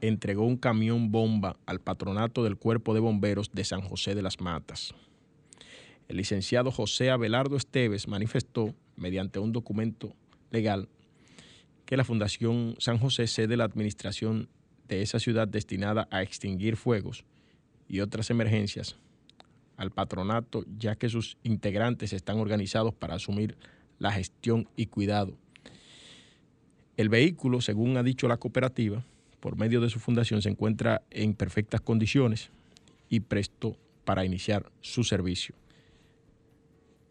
entregó 0.00 0.46
un 0.46 0.56
camión 0.56 1.12
bomba 1.12 1.58
al 1.66 1.78
patronato 1.78 2.42
del 2.42 2.56
Cuerpo 2.56 2.94
de 2.94 3.00
Bomberos 3.00 3.52
de 3.52 3.64
San 3.64 3.82
José 3.82 4.14
de 4.14 4.22
las 4.22 4.40
Matas. 4.40 4.94
El 6.12 6.18
licenciado 6.18 6.70
José 6.70 7.08
Abelardo 7.10 7.56
Esteves 7.56 8.06
manifestó, 8.06 8.74
mediante 8.96 9.38
un 9.38 9.50
documento 9.50 10.14
legal, 10.50 10.90
que 11.86 11.96
la 11.96 12.04
Fundación 12.04 12.76
San 12.78 12.98
José 12.98 13.26
cede 13.26 13.56
la 13.56 13.64
administración 13.64 14.50
de 14.88 15.00
esa 15.00 15.18
ciudad 15.18 15.48
destinada 15.48 16.08
a 16.10 16.20
extinguir 16.20 16.76
fuegos 16.76 17.24
y 17.88 18.00
otras 18.00 18.28
emergencias 18.28 18.96
al 19.78 19.90
patronato, 19.90 20.66
ya 20.76 20.96
que 20.96 21.08
sus 21.08 21.38
integrantes 21.44 22.12
están 22.12 22.38
organizados 22.40 22.92
para 22.92 23.14
asumir 23.14 23.56
la 23.98 24.12
gestión 24.12 24.68
y 24.76 24.88
cuidado. 24.88 25.38
El 26.98 27.08
vehículo, 27.08 27.62
según 27.62 27.96
ha 27.96 28.02
dicho 28.02 28.28
la 28.28 28.36
cooperativa, 28.36 29.02
por 29.40 29.56
medio 29.56 29.80
de 29.80 29.88
su 29.88 29.98
fundación 29.98 30.42
se 30.42 30.50
encuentra 30.50 31.00
en 31.10 31.32
perfectas 31.32 31.80
condiciones 31.80 32.50
y 33.08 33.20
presto 33.20 33.78
para 34.04 34.26
iniciar 34.26 34.70
su 34.82 35.04
servicio. 35.04 35.54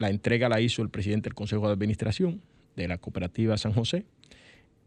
La 0.01 0.09
entrega 0.09 0.49
la 0.49 0.59
hizo 0.59 0.81
el 0.81 0.89
presidente 0.89 1.29
del 1.29 1.35
Consejo 1.35 1.67
de 1.67 1.73
Administración 1.73 2.41
de 2.75 2.87
la 2.87 2.97
Cooperativa 2.97 3.55
San 3.59 3.71
José, 3.71 4.07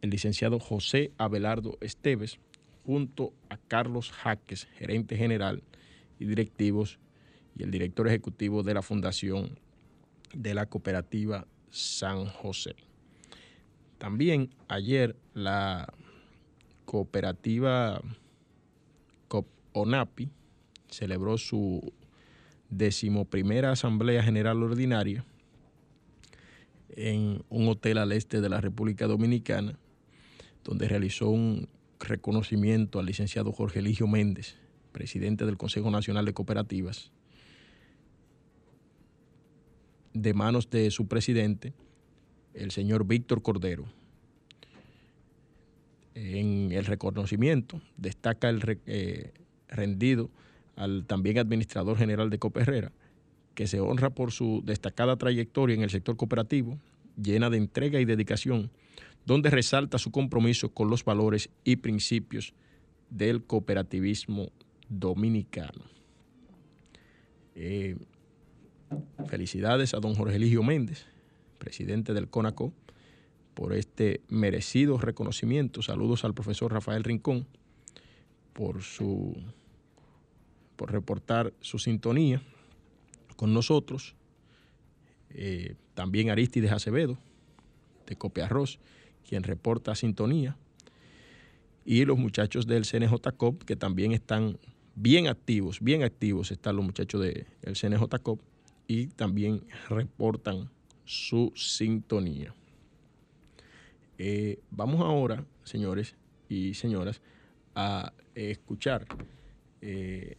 el 0.02 0.10
licenciado 0.10 0.58
José 0.58 1.12
Abelardo 1.18 1.78
Esteves, 1.80 2.40
junto 2.84 3.32
a 3.48 3.56
Carlos 3.56 4.10
Jaques, 4.10 4.64
gerente 4.76 5.16
general 5.16 5.62
y 6.18 6.24
directivos, 6.24 6.98
y 7.56 7.62
el 7.62 7.70
director 7.70 8.08
ejecutivo 8.08 8.64
de 8.64 8.74
la 8.74 8.82
Fundación 8.82 9.56
de 10.34 10.52
la 10.52 10.66
Cooperativa 10.66 11.46
San 11.70 12.26
José. 12.26 12.74
También 13.98 14.50
ayer 14.66 15.14
la 15.32 15.94
cooperativa 16.86 18.02
COP-ONAPI 19.28 20.28
celebró 20.88 21.38
su 21.38 21.92
decimoprimera 22.76 23.70
Asamblea 23.70 24.22
General 24.22 24.62
Ordinaria 24.62 25.24
en 26.90 27.44
un 27.48 27.68
hotel 27.68 27.98
al 27.98 28.12
este 28.12 28.40
de 28.40 28.48
la 28.48 28.60
República 28.60 29.06
Dominicana, 29.06 29.78
donde 30.62 30.88
realizó 30.88 31.28
un 31.28 31.68
reconocimiento 32.00 32.98
al 32.98 33.06
licenciado 33.06 33.52
Jorge 33.52 33.80
Eligio 33.80 34.06
Méndez, 34.06 34.56
presidente 34.92 35.44
del 35.46 35.56
Consejo 35.56 35.90
Nacional 35.90 36.24
de 36.24 36.34
Cooperativas, 36.34 37.10
de 40.12 40.34
manos 40.34 40.70
de 40.70 40.90
su 40.90 41.08
presidente, 41.08 41.74
el 42.54 42.70
señor 42.70 43.06
Víctor 43.06 43.42
Cordero, 43.42 43.86
en 46.14 46.70
el 46.70 46.84
reconocimiento. 46.84 47.80
Destaca 47.96 48.48
el 48.48 48.80
eh, 48.86 49.32
rendido 49.68 50.30
al 50.76 51.04
también 51.06 51.38
administrador 51.38 51.96
general 51.96 52.30
de 52.30 52.38
Coperrera, 52.38 52.92
que 53.54 53.66
se 53.66 53.80
honra 53.80 54.10
por 54.10 54.32
su 54.32 54.62
destacada 54.64 55.16
trayectoria 55.16 55.74
en 55.74 55.82
el 55.82 55.90
sector 55.90 56.16
cooperativo, 56.16 56.78
llena 57.16 57.50
de 57.50 57.58
entrega 57.58 58.00
y 58.00 58.04
dedicación, 58.04 58.70
donde 59.26 59.50
resalta 59.50 59.98
su 59.98 60.10
compromiso 60.10 60.70
con 60.70 60.90
los 60.90 61.04
valores 61.04 61.50
y 61.64 61.76
principios 61.76 62.52
del 63.10 63.44
cooperativismo 63.44 64.50
dominicano. 64.88 65.84
Eh, 67.54 67.96
felicidades 69.26 69.94
a 69.94 70.00
don 70.00 70.14
Jorge 70.14 70.36
Eligio 70.36 70.62
Méndez, 70.62 71.06
presidente 71.58 72.12
del 72.12 72.28
CONACO, 72.28 72.72
por 73.54 73.72
este 73.72 74.20
merecido 74.28 74.98
reconocimiento. 74.98 75.80
Saludos 75.80 76.24
al 76.24 76.34
profesor 76.34 76.72
Rafael 76.72 77.04
Rincón 77.04 77.46
por 78.52 78.82
su 78.82 79.36
por 80.76 80.92
reportar 80.92 81.52
su 81.60 81.78
sintonía 81.78 82.42
con 83.36 83.52
nosotros. 83.54 84.14
Eh, 85.30 85.76
también 85.94 86.30
Aristides 86.30 86.72
Acevedo, 86.72 87.18
de 88.06 88.16
Copiarroz, 88.16 88.78
quien 89.28 89.42
reporta 89.42 89.94
sintonía. 89.94 90.56
Y 91.84 92.04
los 92.04 92.18
muchachos 92.18 92.66
del 92.66 92.84
CNJCOP, 92.84 93.64
que 93.64 93.76
también 93.76 94.12
están 94.12 94.58
bien 94.94 95.28
activos, 95.28 95.80
bien 95.80 96.02
activos 96.02 96.50
están 96.50 96.76
los 96.76 96.84
muchachos 96.84 97.20
del 97.20 97.74
CNJCOP 97.74 98.40
y 98.86 99.08
también 99.08 99.62
reportan 99.88 100.70
su 101.04 101.52
sintonía. 101.54 102.54
Eh, 104.16 104.60
vamos 104.70 105.00
ahora, 105.00 105.44
señores 105.64 106.14
y 106.48 106.74
señoras, 106.74 107.20
a 107.74 108.12
escuchar. 108.34 109.06
Eh, 109.80 110.36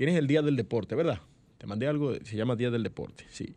tienes 0.00 0.16
el 0.16 0.26
Día 0.26 0.40
del 0.40 0.56
Deporte, 0.56 0.94
¿verdad? 0.94 1.20
Te 1.58 1.66
mandé 1.66 1.86
algo, 1.86 2.14
se 2.14 2.34
llama 2.34 2.56
Día 2.56 2.70
del 2.70 2.82
Deporte, 2.82 3.26
sí. 3.28 3.54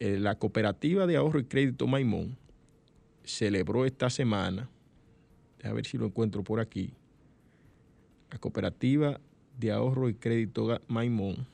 Eh, 0.00 0.18
la 0.18 0.36
Cooperativa 0.36 1.06
de 1.06 1.14
Ahorro 1.14 1.38
y 1.38 1.44
Crédito 1.44 1.86
Maimón 1.86 2.36
celebró 3.22 3.86
esta 3.86 4.10
semana, 4.10 4.68
a 5.62 5.72
ver 5.72 5.86
si 5.86 5.96
lo 5.96 6.06
encuentro 6.06 6.42
por 6.42 6.58
aquí, 6.58 6.92
la 8.32 8.38
Cooperativa 8.38 9.20
de 9.60 9.70
Ahorro 9.70 10.08
y 10.08 10.14
Crédito 10.14 10.82
Maimón, 10.88 11.46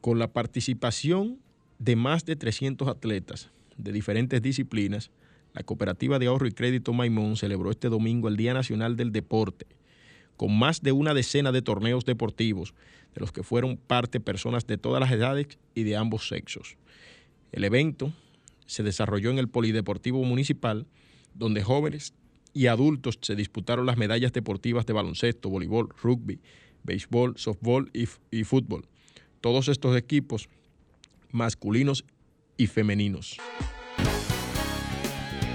con 0.00 0.18
la 0.18 0.32
participación 0.32 1.38
de 1.78 1.94
más 1.94 2.24
de 2.24 2.34
300 2.34 2.88
atletas 2.88 3.52
de 3.76 3.92
diferentes 3.92 4.42
disciplinas, 4.42 5.12
la 5.52 5.62
Cooperativa 5.62 6.18
de 6.18 6.26
Ahorro 6.26 6.48
y 6.48 6.50
Crédito 6.50 6.92
Maimón 6.92 7.36
celebró 7.36 7.70
este 7.70 7.88
domingo 7.88 8.26
el 8.26 8.36
Día 8.36 8.52
Nacional 8.52 8.96
del 8.96 9.12
Deporte, 9.12 9.66
con 10.36 10.58
más 10.58 10.82
de 10.82 10.92
una 10.92 11.14
decena 11.14 11.52
de 11.52 11.62
torneos 11.62 12.04
deportivos, 12.04 12.74
de 13.14 13.20
los 13.20 13.32
que 13.32 13.42
fueron 13.42 13.76
parte 13.76 14.20
personas 14.20 14.66
de 14.66 14.78
todas 14.78 15.00
las 15.00 15.12
edades 15.12 15.58
y 15.74 15.82
de 15.82 15.96
ambos 15.96 16.28
sexos. 16.28 16.76
El 17.52 17.64
evento 17.64 18.12
se 18.66 18.82
desarrolló 18.82 19.30
en 19.30 19.38
el 19.38 19.48
Polideportivo 19.48 20.24
Municipal, 20.24 20.86
donde 21.34 21.62
jóvenes 21.62 22.14
y 22.54 22.66
adultos 22.66 23.18
se 23.20 23.34
disputaron 23.34 23.86
las 23.86 23.96
medallas 23.96 24.32
deportivas 24.32 24.86
de 24.86 24.92
baloncesto, 24.92 25.50
voleibol, 25.50 25.88
rugby, 26.02 26.40
béisbol, 26.82 27.34
softball 27.36 27.90
y, 27.92 28.08
y 28.30 28.44
fútbol. 28.44 28.86
Todos 29.40 29.68
estos 29.68 29.96
equipos 29.96 30.48
masculinos 31.30 32.04
y 32.56 32.66
femeninos. 32.66 33.38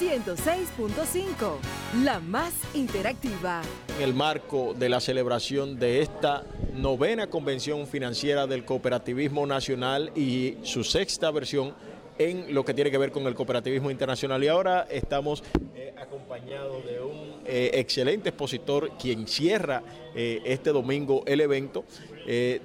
106.5, 0.00 1.58
la 2.04 2.20
más 2.20 2.52
interactiva. 2.74 3.62
En 3.96 4.02
el 4.04 4.14
marco 4.14 4.74
de 4.74 4.88
la 4.88 5.00
celebración 5.00 5.78
de 5.78 6.02
esta 6.02 6.44
novena 6.74 7.28
convención 7.28 7.86
financiera 7.86 8.46
del 8.46 8.64
cooperativismo 8.64 9.46
nacional 9.46 10.12
y 10.14 10.58
su 10.62 10.84
sexta 10.84 11.30
versión 11.30 11.74
en 12.18 12.54
lo 12.54 12.64
que 12.64 12.74
tiene 12.74 12.90
que 12.90 12.98
ver 12.98 13.12
con 13.12 13.26
el 13.26 13.34
cooperativismo 13.34 13.90
internacional. 13.90 14.42
Y 14.42 14.48
ahora 14.48 14.86
estamos 14.90 15.42
eh, 15.74 15.94
acompañados 15.98 16.84
de 16.84 17.00
un 17.00 17.42
eh, 17.44 17.70
excelente 17.74 18.30
expositor 18.30 18.92
quien 18.98 19.26
cierra 19.26 19.82
eh, 20.14 20.40
este 20.44 20.70
domingo 20.70 21.22
el 21.26 21.40
evento, 21.40 21.84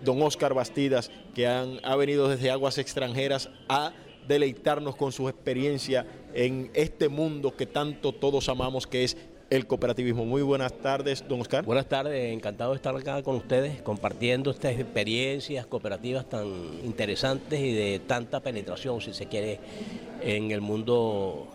don 0.04 0.22
Oscar 0.24 0.56
Bastidas, 0.56 1.12
que 1.36 1.46
han, 1.48 1.80
ha 1.84 1.96
venido 1.96 2.28
desde 2.28 2.50
aguas 2.50 2.80
extranjeras 2.80 3.50
a 3.70 3.94
deleitarnos 4.32 4.96
con 4.96 5.12
su 5.12 5.28
experiencia 5.28 6.06
en 6.34 6.72
este 6.74 7.10
mundo 7.10 7.56
que 7.56 7.65
tanto 7.65 8.13
todos 8.13 8.48
amamos, 8.50 8.88
que 8.88 9.04
es 9.04 9.17
el 9.50 9.67
cooperativismo. 9.67 10.26
Muy 10.26 10.41
buenas 10.41 10.72
tardes, 10.74 11.26
don 11.28 11.41
Oscar. 11.41 11.65
Buenas 11.65 11.89
tardes, 11.89 12.34
encantado 12.34 12.72
de 12.72 12.78
estar 12.78 12.96
acá 12.96 13.22
con 13.22 13.36
ustedes, 13.36 13.82
compartiendo 13.82 14.50
estas 14.50 14.80
experiencias 14.80 15.65
cooperativas 15.65 16.30
tan 16.30 16.48
interesantes 16.86 17.60
y 17.60 17.74
de 17.74 18.00
tanta 18.00 18.39
penetración, 18.39 19.02
si 19.02 19.13
se 19.13 19.26
quiere, 19.26 19.60
en 20.22 20.52
el 20.52 20.62
mundo 20.62 21.48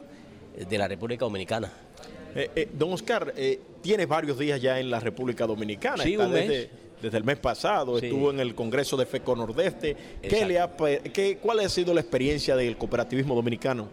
de 0.68 0.78
la 0.78 0.86
República 0.86 1.24
Dominicana. 1.24 1.72
Eh, 2.34 2.50
eh, 2.54 2.68
don 2.74 2.92
Oscar, 2.92 3.32
eh, 3.34 3.58
tienes 3.80 4.06
varios 4.06 4.38
días 4.38 4.60
ya 4.60 4.78
en 4.78 4.90
la 4.90 5.00
República 5.00 5.46
Dominicana. 5.46 6.02
Sí, 6.02 6.18
un 6.18 6.30
mes 6.30 6.48
desde 6.48 6.70
el 7.02 7.24
mes 7.24 7.38
pasado, 7.38 7.98
estuvo 7.98 8.30
en 8.30 8.40
el 8.40 8.54
Congreso 8.54 8.96
de 8.96 9.06
FECO 9.06 9.36
Nordeste. 9.36 9.96
¿Qué 10.22 10.44
le 10.46 10.58
ha, 10.58 10.70
qué, 11.12 11.38
¿Cuál 11.40 11.60
ha 11.60 11.68
sido 11.68 11.94
la 11.94 12.00
experiencia 12.00 12.56
del 12.56 12.76
cooperativismo 12.76 13.34
dominicano? 13.34 13.88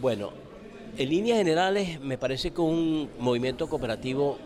Bueno, 0.00 0.32
en 0.96 1.08
líneas 1.08 1.38
generales 1.38 2.00
me 2.00 2.18
parece 2.18 2.52
que 2.52 2.60
un 2.60 3.10
movimiento 3.18 3.68
cooperativo 3.68 4.38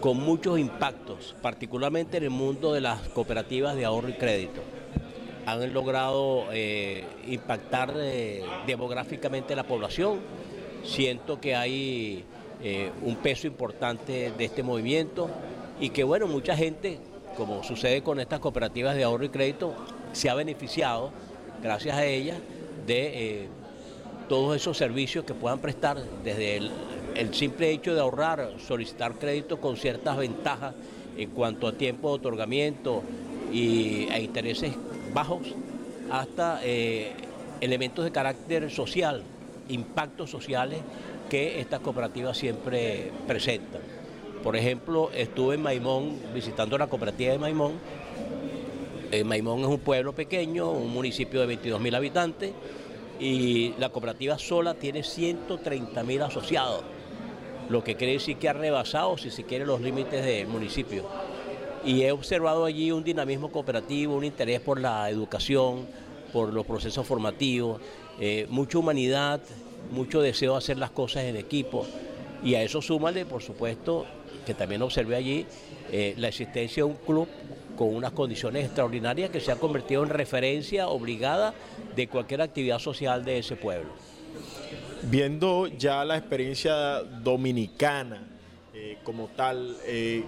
con 0.00 0.18
muchos 0.18 0.58
impactos, 0.58 1.34
particularmente 1.40 2.18
en 2.18 2.24
el 2.24 2.30
mundo 2.30 2.72
de 2.74 2.80
las 2.80 3.00
cooperativas 3.08 3.74
de 3.74 3.84
ahorro 3.84 4.10
y 4.10 4.14
crédito. 4.14 4.60
Han 5.46 5.72
logrado 5.72 6.44
eh, 6.52 7.04
impactar 7.26 7.94
eh, 7.96 8.42
demográficamente 8.66 9.56
la 9.56 9.64
población. 9.64 10.20
Siento 10.84 11.40
que 11.40 11.54
hay 11.54 12.24
eh, 12.62 12.90
un 13.02 13.16
peso 13.16 13.46
importante 13.46 14.32
de 14.36 14.44
este 14.44 14.62
movimiento 14.62 15.28
y 15.80 15.90
que 15.90 16.04
bueno, 16.04 16.26
mucha 16.26 16.56
gente 16.56 16.98
como 17.36 17.62
sucede 17.62 18.02
con 18.02 18.20
estas 18.20 18.40
cooperativas 18.40 18.94
de 18.94 19.04
ahorro 19.04 19.24
y 19.24 19.28
crédito, 19.28 19.74
se 20.12 20.30
ha 20.30 20.34
beneficiado, 20.34 21.10
gracias 21.62 21.96
a 21.96 22.04
ellas, 22.04 22.38
de 22.86 23.42
eh, 23.42 23.48
todos 24.28 24.56
esos 24.56 24.76
servicios 24.76 25.24
que 25.24 25.34
puedan 25.34 25.58
prestar, 25.58 25.98
desde 26.22 26.56
el, 27.14 27.34
simple 27.34 27.70
hecho 27.70 27.94
de 27.94 28.00
ahorrar, 28.00 28.52
solicitar 28.66 29.14
crédito 29.14 29.60
con 29.60 29.76
ciertas 29.76 30.16
ventajas 30.16 30.74
en 31.16 31.30
cuanto 31.30 31.68
a 31.68 31.72
tiempo 31.72 32.08
de 32.10 32.14
otorgamiento 32.14 33.02
y 33.52 34.08
a 34.10 34.18
intereses 34.18 34.74
bajos, 35.12 35.42
hasta 36.10 36.60
eh, 36.64 37.12
elementos 37.60 38.04
de 38.04 38.10
carácter 38.10 38.70
social, 38.70 39.22
impactos 39.68 40.30
sociales 40.30 40.80
que 41.30 41.60
estas 41.60 41.80
cooperativas 41.80 42.36
siempre 42.36 43.10
presentan. 43.26 43.93
Por 44.44 44.56
ejemplo, 44.56 45.10
estuve 45.14 45.54
en 45.54 45.62
Maimón 45.62 46.20
visitando 46.34 46.76
la 46.76 46.86
cooperativa 46.86 47.32
de 47.32 47.38
Maimón. 47.38 47.72
Eh, 49.10 49.24
Maimón 49.24 49.60
es 49.60 49.66
un 49.68 49.78
pueblo 49.78 50.14
pequeño, 50.14 50.70
un 50.70 50.92
municipio 50.92 51.40
de 51.40 51.46
22 51.46 51.80
mil 51.80 51.94
habitantes 51.94 52.52
y 53.18 53.72
la 53.78 53.88
cooperativa 53.88 54.38
sola 54.38 54.74
tiene 54.74 55.02
130 55.02 56.04
mil 56.04 56.20
asociados, 56.20 56.82
lo 57.70 57.82
que 57.82 57.94
quiere 57.94 58.14
decir 58.14 58.36
que 58.36 58.50
ha 58.50 58.52
rebasado, 58.52 59.16
si 59.16 59.30
se 59.30 59.44
quiere, 59.44 59.64
los 59.64 59.80
límites 59.80 60.22
del 60.22 60.46
municipio. 60.46 61.06
Y 61.82 62.02
he 62.02 62.12
observado 62.12 62.66
allí 62.66 62.92
un 62.92 63.02
dinamismo 63.02 63.50
cooperativo, 63.50 64.14
un 64.14 64.24
interés 64.24 64.60
por 64.60 64.78
la 64.78 65.08
educación, 65.08 65.86
por 66.34 66.52
los 66.52 66.66
procesos 66.66 67.06
formativos, 67.06 67.80
eh, 68.20 68.46
mucha 68.50 68.76
humanidad, 68.76 69.40
mucho 69.90 70.20
deseo 70.20 70.52
de 70.52 70.58
hacer 70.58 70.76
las 70.76 70.90
cosas 70.90 71.24
en 71.24 71.36
equipo. 71.36 71.86
Y 72.44 72.54
a 72.54 72.62
eso 72.62 72.82
súmale, 72.82 73.24
por 73.24 73.42
supuesto, 73.42 74.04
que 74.44 74.52
también 74.52 74.82
observé 74.82 75.16
allí 75.16 75.46
eh, 75.90 76.14
la 76.18 76.28
existencia 76.28 76.84
de 76.84 76.90
un 76.90 76.96
club 76.96 77.26
con 77.76 77.94
unas 77.94 78.12
condiciones 78.12 78.66
extraordinarias 78.66 79.30
que 79.30 79.40
se 79.40 79.50
ha 79.50 79.56
convertido 79.56 80.02
en 80.02 80.10
referencia 80.10 80.88
obligada 80.88 81.54
de 81.96 82.06
cualquier 82.06 82.42
actividad 82.42 82.78
social 82.78 83.24
de 83.24 83.38
ese 83.38 83.56
pueblo. 83.56 83.90
Viendo 85.04 85.66
ya 85.68 86.04
la 86.04 86.18
experiencia 86.18 87.02
dominicana 87.02 88.22
eh, 88.74 88.98
como 89.02 89.28
tal, 89.28 89.76
eh, 89.86 90.22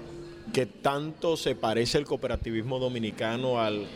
¿qué 0.53 0.67
tanto 0.67 1.37
se 1.37 1.55
parece 1.55 1.99
el 1.99 2.07
cooperativismo 2.07 2.79
dominicano 2.79 3.61
al 3.61 3.87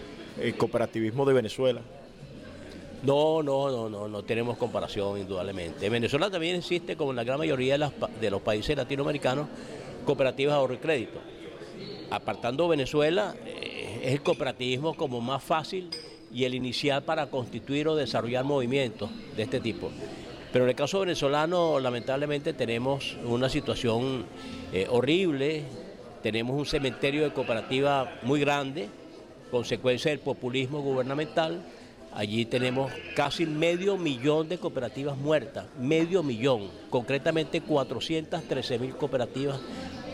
cooperativismo 0.58 1.24
de 1.24 1.32
Venezuela? 1.32 1.80
No, 3.02 3.42
no, 3.42 3.70
no, 3.70 3.88
no, 3.88 4.08
no 4.08 4.22
tenemos 4.24 4.58
comparación 4.58 5.18
indudablemente. 5.18 5.86
En 5.86 5.92
Venezuela 5.92 6.30
también 6.30 6.56
existe, 6.56 6.96
como 6.96 7.10
en 7.10 7.16
la 7.16 7.24
gran 7.24 7.38
mayoría 7.38 7.78
de, 7.78 8.30
los 8.30 8.42
países 8.42 8.76
latinoamericanos, 8.76 9.48
cooperativas 10.04 10.54
de 10.54 10.58
ahorro 10.58 10.74
y 10.74 10.78
crédito. 10.78 11.18
Apartando 12.10 12.68
Venezuela, 12.68 13.34
eh, 13.46 14.00
es 14.02 14.12
el 14.12 14.22
cooperativismo 14.22 14.94
como 14.94 15.20
más 15.20 15.42
fácil 15.42 15.88
y 16.32 16.44
el 16.44 16.54
inicial 16.54 17.02
para 17.02 17.28
constituir 17.28 17.88
o 17.88 17.96
desarrollar 17.96 18.44
movimientos 18.44 19.10
de 19.34 19.44
este 19.44 19.60
tipo. 19.60 19.90
Pero 20.52 20.64
en 20.64 20.70
el 20.70 20.76
caso 20.76 21.00
venezolano, 21.00 21.80
lamentablemente, 21.80 22.52
tenemos 22.52 23.16
una 23.24 23.48
situación 23.48 24.26
eh, 24.72 24.86
horrible, 24.90 25.62
tenemos 26.22 26.56
un 26.58 26.66
cementerio 26.66 27.22
de 27.22 27.32
cooperativa 27.32 28.18
muy 28.22 28.40
grande, 28.40 28.88
consecuencia 29.50 30.10
del 30.10 30.20
populismo 30.20 30.82
gubernamental. 30.82 31.62
Allí 32.12 32.44
tenemos 32.44 32.92
casi 33.14 33.46
medio 33.46 33.96
millón 33.96 34.48
de 34.48 34.58
cooperativas 34.58 35.16
muertas, 35.16 35.66
medio 35.78 36.22
millón, 36.22 36.68
concretamente 36.90 37.60
413 37.60 38.78
mil 38.78 38.96
cooperativas 38.96 39.60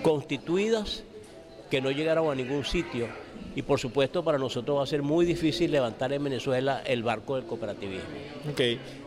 constituidas 0.02 1.04
que 1.70 1.80
no 1.80 1.90
llegaron 1.90 2.30
a 2.30 2.35
ningún 2.35 2.64
sitio 2.64 3.09
y 3.56 3.62
por 3.62 3.80
supuesto 3.80 4.22
para 4.22 4.38
nosotros 4.38 4.78
va 4.78 4.82
a 4.82 4.87
ser 4.87 5.02
muy 5.02 5.24
difícil 5.24 5.72
levantar 5.72 6.12
en 6.12 6.22
Venezuela 6.22 6.82
el 6.87 7.02
barco 7.02 7.37
del 7.37 7.46
cooperativismo. 7.46 8.04
Ok, 8.52 8.61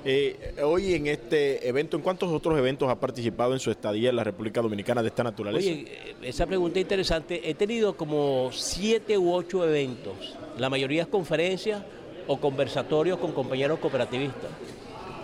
eh, 0.03 0.55
hoy 0.63 0.95
en 0.95 1.05
este 1.05 1.67
evento, 1.69 1.95
¿en 1.95 2.03
cuántos 2.03 2.31
otros 2.31 2.57
eventos 2.57 2.89
ha 2.89 2.99
participado 2.99 3.53
en 3.53 3.59
su 3.59 3.69
estadía 3.69 4.09
en 4.09 4.15
la 4.15 4.23
República 4.23 4.61
Dominicana 4.61 5.03
de 5.03 5.09
esta 5.09 5.23
naturaleza? 5.23 5.69
Oye, 5.69 6.15
esa 6.23 6.47
pregunta 6.47 6.79
es 6.79 6.83
interesante. 6.83 7.47
He 7.47 7.53
tenido 7.53 7.95
como 7.95 8.49
siete 8.51 9.19
u 9.19 9.31
ocho 9.31 9.63
eventos, 9.63 10.35
la 10.57 10.69
mayoría 10.69 11.03
es 11.03 11.07
conferencias 11.07 11.83
o 12.29 12.37
conversatorios 12.37 13.17
con 13.17 13.33
compañeros 13.33 13.79
cooperativistas. 13.79 14.51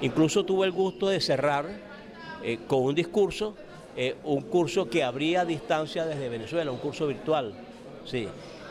Incluso 0.01 0.43
tuve 0.43 0.65
el 0.65 0.73
gusto 0.73 1.07
de 1.07 1.21
cerrar 1.21 1.69
eh, 2.43 2.59
con 2.67 2.81
un 2.81 2.95
discurso 2.95 3.55
eh, 3.97 4.15
un 4.25 4.41
curso 4.41 4.89
que 4.89 5.03
abría 5.03 5.41
a 5.41 5.45
distancia 5.45 6.05
desde 6.05 6.27
Venezuela, 6.27 6.69
un 6.69 6.79
curso 6.79 7.07
virtual, 7.07 7.53
sí, 8.05 8.27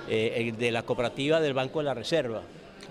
eh, 0.07 0.53
de 0.57 0.70
la 0.70 0.83
cooperativa 0.83 1.40
del 1.40 1.55
Banco 1.55 1.79
de 1.79 1.87
la 1.87 1.94
Reserva. 1.94 2.42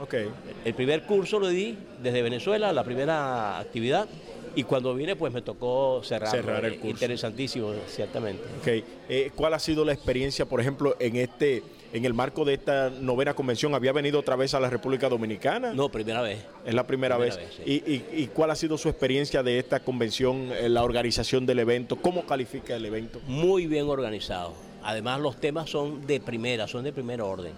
Okay. 0.02 0.30
El 0.66 0.74
primer 0.74 1.04
curso 1.04 1.38
lo 1.38 1.48
di 1.50 1.78
desde 2.02 2.24
Venezuela, 2.24 2.74
la 2.74 2.84
primera 2.84 3.60
actividad, 3.60 4.08
y 4.56 4.64
cuando 4.64 4.96
vine 4.96 5.16
pues 5.16 5.32
me 5.32 5.44
tocó 5.44 6.02
cerrar, 6.04 6.32
cerrar 6.32 6.66
el 6.66 6.78
curso. 6.78 6.90
Interesantísimo, 6.90 7.72
ciertamente. 7.88 8.44
Okay. 8.62 8.84
Eh, 9.08 9.32
¿Cuál 9.36 9.54
ha 9.54 9.60
sido 9.60 9.86
la 9.86 9.94
experiencia, 9.94 10.46
por 10.46 10.60
ejemplo, 10.60 10.96
en 11.00 11.18
este 11.18 11.62
en 11.94 12.06
el 12.06 12.14
marco 12.16 12.44
de 12.44 12.56
esta 12.56 12.90
novena 12.90 13.36
convención, 13.36 13.76
¿había 13.76 13.92
venido 13.92 14.20
otra 14.20 14.36
vez 14.36 14.56
a 14.56 14.60
la 14.60 14.68
República 14.68 15.08
Dominicana? 15.10 15.74
No, 15.74 15.90
primera 15.90 16.22
vez. 16.22 16.44
Es 16.66 16.74
la 16.74 16.88
primera, 16.88 17.18
vez. 17.18 17.40
¿Y, 17.66 18.28
cuál 18.34 18.50
ha 18.50 18.56
sido 18.56 18.80
su 18.80 18.90
experiencia 18.90 19.44
de 19.44 19.60
esta 19.60 19.80
convención, 19.80 20.52
eh, 20.52 20.70
la 20.70 20.84
organización 20.84 21.46
del 21.46 21.60
evento? 21.60 21.96
¿Cómo 21.96 22.26
califica 22.26 22.76
el 22.76 22.86
evento? 22.88 23.22
Muy 23.28 23.68
bien 23.68 23.88
organizado. 23.88 24.54
Además, 24.82 25.22
los 25.22 25.40
temas 25.40 25.70
son 25.70 26.06
de 26.08 26.20
primera, 26.20 26.68
son 26.68 26.84
de 26.84 26.92
primer 26.92 27.22
orden. 27.22 27.54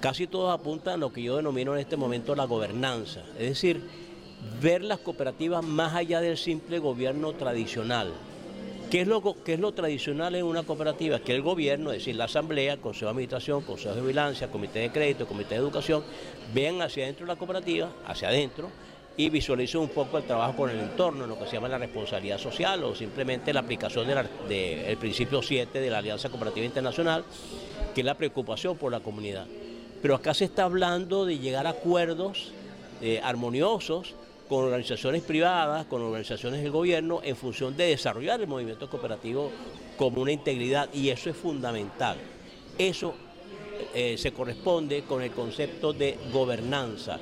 casi 0.00 0.26
todos 0.26 0.52
apuntan 0.52 0.94
a 0.94 0.96
lo 0.98 1.12
que 1.12 1.22
yo 1.22 1.36
denomino 1.36 1.72
en 1.72 1.80
este 1.80 1.96
momento 1.96 2.36
la 2.36 2.44
gobernanza, 2.44 3.22
es 3.36 3.48
decir, 3.48 3.82
ver 4.62 4.82
las 4.84 4.98
cooperativas 4.98 5.64
más 5.64 5.94
allá 5.94 6.20
del 6.20 6.36
simple 6.36 6.78
gobierno 6.78 7.32
tradicional. 7.32 8.12
¿Qué 8.90 9.02
es, 9.02 9.06
lo, 9.06 9.22
¿Qué 9.44 9.54
es 9.54 9.60
lo 9.60 9.72
tradicional 9.72 10.34
en 10.34 10.44
una 10.44 10.62
cooperativa? 10.62 11.20
Que 11.20 11.34
el 11.34 11.42
gobierno, 11.42 11.90
es 11.90 11.98
decir, 11.98 12.16
la 12.16 12.24
asamblea, 12.24 12.78
consejo 12.78 13.06
de 13.06 13.10
administración, 13.10 13.60
consejo 13.60 13.94
de 13.94 14.00
vigilancia, 14.00 14.50
comité 14.50 14.78
de 14.78 14.90
crédito, 14.90 15.26
comité 15.26 15.56
de 15.56 15.60
educación, 15.60 16.02
vean 16.54 16.80
hacia 16.80 17.04
adentro 17.04 17.26
de 17.26 17.32
la 17.32 17.38
cooperativa, 17.38 17.90
hacia 18.06 18.28
adentro, 18.28 18.70
y 19.18 19.28
visualicen 19.28 19.82
un 19.82 19.90
poco 19.90 20.16
el 20.16 20.24
trabajo 20.24 20.56
con 20.56 20.70
el 20.70 20.78
entorno, 20.78 21.26
lo 21.26 21.38
que 21.38 21.44
se 21.44 21.52
llama 21.52 21.68
la 21.68 21.76
responsabilidad 21.76 22.38
social 22.38 22.82
o 22.84 22.94
simplemente 22.94 23.52
la 23.52 23.60
aplicación 23.60 24.06
del 24.06 24.96
principio 24.96 25.42
7 25.42 25.80
de 25.80 25.90
la 25.90 25.98
Alianza 25.98 26.30
Cooperativa 26.30 26.64
Internacional, 26.64 27.24
que 27.94 28.00
es 28.00 28.04
la 28.06 28.14
preocupación 28.14 28.78
por 28.78 28.90
la 28.90 29.00
comunidad. 29.00 29.46
Pero 30.00 30.14
acá 30.14 30.32
se 30.32 30.46
está 30.46 30.64
hablando 30.64 31.26
de 31.26 31.38
llegar 31.38 31.66
a 31.66 31.70
acuerdos 31.70 32.52
eh, 33.02 33.20
armoniosos 33.22 34.14
con 34.48 34.64
organizaciones 34.64 35.22
privadas, 35.22 35.86
con 35.86 36.02
organizaciones 36.02 36.62
del 36.62 36.72
gobierno, 36.72 37.20
en 37.22 37.36
función 37.36 37.76
de 37.76 37.88
desarrollar 37.88 38.40
el 38.40 38.46
movimiento 38.46 38.88
cooperativo 38.88 39.50
como 39.96 40.22
una 40.22 40.32
integridad 40.32 40.88
y 40.92 41.10
eso 41.10 41.30
es 41.30 41.36
fundamental. 41.36 42.16
Eso 42.78 43.14
eh, 43.94 44.16
se 44.16 44.32
corresponde 44.32 45.02
con 45.02 45.22
el 45.22 45.30
concepto 45.30 45.92
de 45.92 46.18
gobernanza. 46.32 47.18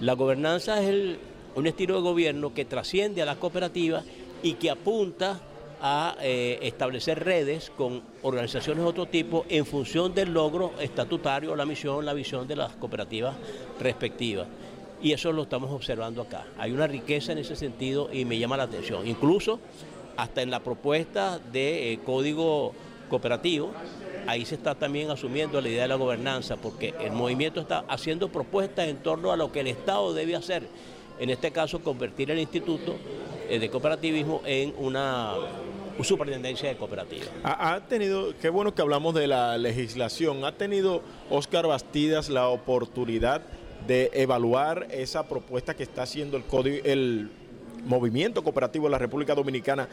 La 0.00 0.14
gobernanza 0.14 0.80
es 0.82 1.16
un 1.54 1.66
estilo 1.66 1.96
de 1.96 2.02
gobierno 2.02 2.54
que 2.54 2.64
trasciende 2.64 3.22
a 3.22 3.26
las 3.26 3.36
cooperativas 3.36 4.04
y 4.42 4.54
que 4.54 4.70
apunta 4.70 5.40
a 5.82 6.16
eh, 6.20 6.58
establecer 6.62 7.24
redes 7.24 7.70
con 7.76 8.02
organizaciones 8.22 8.84
de 8.84 8.90
otro 8.90 9.06
tipo 9.06 9.46
en 9.48 9.64
función 9.64 10.14
del 10.14 10.32
logro 10.32 10.72
estatutario, 10.78 11.56
la 11.56 11.64
misión, 11.64 12.04
la 12.04 12.12
visión 12.12 12.46
de 12.46 12.56
las 12.56 12.76
cooperativas 12.76 13.34
respectivas 13.80 14.46
y 15.02 15.12
eso 15.12 15.32
lo 15.32 15.42
estamos 15.42 15.70
observando 15.70 16.22
acá. 16.22 16.46
Hay 16.58 16.72
una 16.72 16.86
riqueza 16.86 17.32
en 17.32 17.38
ese 17.38 17.56
sentido 17.56 18.10
y 18.12 18.24
me 18.24 18.38
llama 18.38 18.56
la 18.56 18.64
atención. 18.64 19.06
Incluso 19.06 19.60
hasta 20.16 20.42
en 20.42 20.50
la 20.50 20.60
propuesta 20.60 21.38
de 21.38 21.92
eh, 21.92 22.00
código 22.04 22.72
cooperativo, 23.08 23.72
ahí 24.26 24.44
se 24.44 24.54
está 24.54 24.74
también 24.74 25.10
asumiendo 25.10 25.60
la 25.60 25.68
idea 25.68 25.82
de 25.82 25.88
la 25.88 25.94
gobernanza, 25.96 26.56
porque 26.56 26.94
el 27.00 27.12
movimiento 27.12 27.60
está 27.60 27.84
haciendo 27.88 28.28
propuestas 28.28 28.88
en 28.88 28.98
torno 28.98 29.32
a 29.32 29.36
lo 29.36 29.50
que 29.50 29.60
el 29.60 29.68
Estado 29.68 30.12
debe 30.12 30.36
hacer. 30.36 30.66
En 31.18 31.30
este 31.30 31.50
caso, 31.50 31.80
convertir 31.80 32.30
el 32.30 32.38
Instituto 32.38 32.96
eh, 33.48 33.58
de 33.58 33.70
Cooperativismo 33.70 34.42
en 34.44 34.74
una 34.78 35.34
superintendencia 36.02 36.68
de 36.68 36.76
cooperativa. 36.76 37.26
Ha, 37.44 37.80
tenido, 37.88 38.32
qué 38.40 38.48
bueno 38.48 38.74
que 38.74 38.80
hablamos 38.80 39.14
de 39.14 39.26
la 39.26 39.58
legislación, 39.58 40.44
ha 40.44 40.52
tenido 40.52 41.02
Oscar 41.28 41.66
Bastidas 41.66 42.30
la 42.30 42.48
oportunidad 42.48 43.42
de 43.86 44.10
evaluar 44.14 44.88
esa 44.90 45.26
propuesta 45.26 45.74
que 45.74 45.82
está 45.82 46.02
haciendo 46.02 46.36
el, 46.36 46.44
código, 46.44 46.84
el 46.84 47.30
movimiento 47.84 48.42
cooperativo 48.42 48.86
de 48.86 48.90
la 48.90 48.98
República 48.98 49.34
Dominicana 49.34 49.88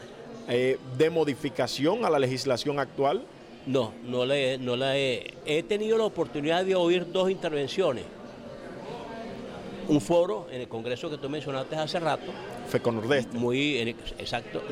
eh, 0.48 0.78
de 0.96 1.10
modificación 1.10 2.04
a 2.04 2.10
la 2.10 2.18
legislación 2.18 2.78
actual? 2.78 3.24
No, 3.66 3.92
no, 4.06 4.24
le, 4.24 4.56
no 4.58 4.76
la 4.76 4.96
he, 4.96 5.34
he 5.44 5.62
tenido 5.62 5.98
la 5.98 6.04
oportunidad 6.04 6.64
de 6.64 6.74
oír 6.74 7.10
dos 7.10 7.30
intervenciones. 7.30 8.04
Un 9.88 10.00
foro 10.00 10.48
en 10.50 10.62
el 10.62 10.68
Congreso 10.68 11.10
que 11.10 11.18
tú 11.18 11.28
mencionaste 11.28 11.76
hace 11.76 11.98
rato. 11.98 12.30
FECO 12.68 12.92
Nordeste. 12.92 13.36
Muy, 13.36 13.78
exacto, 14.18 14.62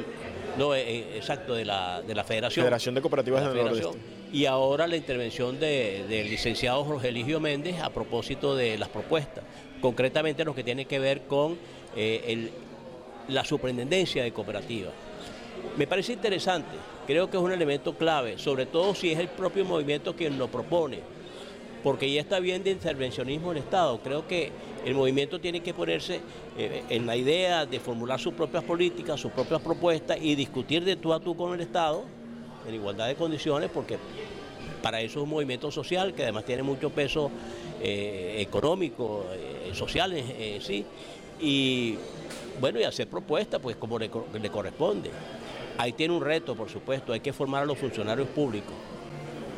no, 0.58 0.74
eh, 0.74 0.82
eh, 0.82 1.16
exacto, 1.16 1.54
de 1.54 1.64
la, 1.64 2.02
de 2.02 2.14
la 2.14 2.24
Federación. 2.24 2.64
Federación 2.64 2.94
de 2.94 3.00
Cooperativas 3.00 3.42
de 3.42 3.48
del 3.48 3.64
Nordeste 3.64 3.98
y 4.32 4.46
ahora 4.46 4.86
la 4.86 4.96
intervención 4.96 5.58
del 5.60 6.28
licenciado 6.28 6.84
Jorge 6.84 7.08
Eligio 7.08 7.40
Méndez 7.40 7.80
a 7.80 7.90
propósito 7.90 8.56
de 8.56 8.76
las 8.78 8.88
propuestas, 8.88 9.44
concretamente 9.80 10.44
lo 10.44 10.54
que 10.54 10.64
tiene 10.64 10.84
que 10.86 10.98
ver 10.98 11.22
con 11.22 11.56
eh, 11.96 12.50
la 13.28 13.44
superintendencia 13.44 14.22
de 14.22 14.32
cooperativas. 14.32 14.92
Me 15.76 15.86
parece 15.86 16.14
interesante, 16.14 16.76
creo 17.06 17.30
que 17.30 17.36
es 17.36 17.42
un 17.42 17.52
elemento 17.52 17.94
clave, 17.94 18.38
sobre 18.38 18.66
todo 18.66 18.94
si 18.94 19.12
es 19.12 19.18
el 19.18 19.28
propio 19.28 19.64
movimiento 19.64 20.14
quien 20.14 20.38
lo 20.38 20.48
propone, 20.48 21.00
porque 21.82 22.10
ya 22.10 22.20
está 22.20 22.40
bien 22.40 22.64
de 22.64 22.70
intervencionismo 22.70 23.52
el 23.52 23.58
Estado. 23.58 24.00
Creo 24.02 24.26
que 24.26 24.50
el 24.84 24.94
movimiento 24.94 25.40
tiene 25.40 25.60
que 25.60 25.72
ponerse 25.72 26.20
eh, 26.58 26.82
en 26.88 27.06
la 27.06 27.16
idea 27.16 27.64
de 27.64 27.78
formular 27.78 28.18
sus 28.18 28.34
propias 28.34 28.64
políticas, 28.64 29.20
sus 29.20 29.32
propias 29.32 29.60
propuestas 29.60 30.18
y 30.20 30.34
discutir 30.34 30.84
de 30.84 30.96
tú 30.96 31.12
a 31.12 31.20
tú 31.20 31.36
con 31.36 31.54
el 31.54 31.60
Estado 31.60 32.04
en 32.66 32.74
igualdad 32.74 33.08
de 33.08 33.14
condiciones, 33.14 33.70
porque 33.72 33.98
para 34.82 35.00
eso 35.00 35.18
es 35.20 35.24
un 35.24 35.30
movimiento 35.30 35.70
social 35.70 36.14
que 36.14 36.22
además 36.22 36.44
tiene 36.44 36.62
mucho 36.62 36.90
peso 36.90 37.30
eh, 37.80 38.36
económico, 38.38 39.26
eh, 39.32 39.70
social 39.74 40.12
en 40.14 40.60
sí, 40.60 40.84
y 41.40 41.96
bueno, 42.60 42.80
y 42.80 42.84
hacer 42.84 43.08
propuestas, 43.08 43.60
pues 43.60 43.76
como 43.76 43.98
le, 43.98 44.10
le 44.40 44.50
corresponde. 44.50 45.10
Ahí 45.78 45.92
tiene 45.92 46.14
un 46.14 46.22
reto, 46.22 46.54
por 46.54 46.70
supuesto, 46.70 47.12
hay 47.12 47.20
que 47.20 47.32
formar 47.32 47.62
a 47.62 47.66
los 47.66 47.78
funcionarios 47.78 48.28
públicos, 48.28 48.72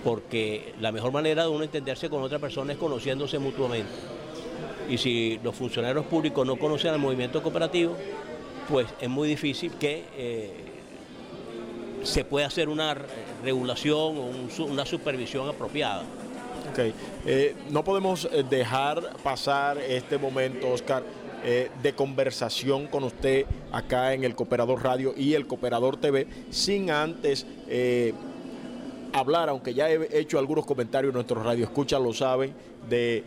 porque 0.03 0.75
la 0.81 0.90
mejor 0.90 1.12
manera 1.12 1.42
de 1.42 1.49
uno 1.49 1.62
entenderse 1.62 2.11
con 2.11 2.23
otra 2.23 2.38
persona 2.38 2.73
es 2.73 2.79
conociéndose 2.79 3.38
mutuamente. 3.38 3.90
Y 4.88 4.99
si 4.99 5.38
los 5.44 5.55
funcionarios 5.55 6.07
públicos 6.07 6.47
no 6.47 6.57
conocen 6.57 6.92
al 6.92 6.99
movimiento 6.99 7.42
cooperativo, 7.42 7.97
pues 8.68 8.87
es 9.01 9.09
muy 9.09 9.29
difícil 9.29 9.73
que 9.73 10.05
eh, 10.16 10.51
se 12.02 12.24
puede 12.24 12.46
hacer 12.46 12.68
una 12.68 12.96
regulación 13.42 14.18
o 14.18 14.64
una 14.64 14.87
supervisión 14.87 15.48
apropiada. 15.48 16.04
Ok, 16.70 16.78
eh, 17.26 17.54
no 17.70 17.82
podemos 17.82 18.28
eh, 18.30 18.44
dejar 18.48 19.16
pasar 19.22 19.78
este 19.78 20.18
momento, 20.18 20.68
Oscar, 20.70 21.02
eh, 21.44 21.70
de 21.82 21.94
conversación 21.94 22.88
con 22.88 23.04
usted 23.04 23.46
acá 23.72 24.12
en 24.12 24.24
el 24.24 24.34
Cooperador 24.34 24.82
Radio 24.82 25.14
y 25.16 25.34
el 25.34 25.46
Cooperador 25.46 25.96
TV, 25.96 26.26
sin 26.50 26.90
antes 26.90 27.46
hablar, 29.12 29.48
aunque 29.48 29.72
ya 29.72 29.88
he 29.88 30.18
hecho 30.18 30.38
algunos 30.38 30.66
comentarios, 30.66 31.14
nuestros 31.14 31.42
radioescuchas 31.44 32.00
lo 32.00 32.12
saben, 32.12 32.52
de 32.88 33.24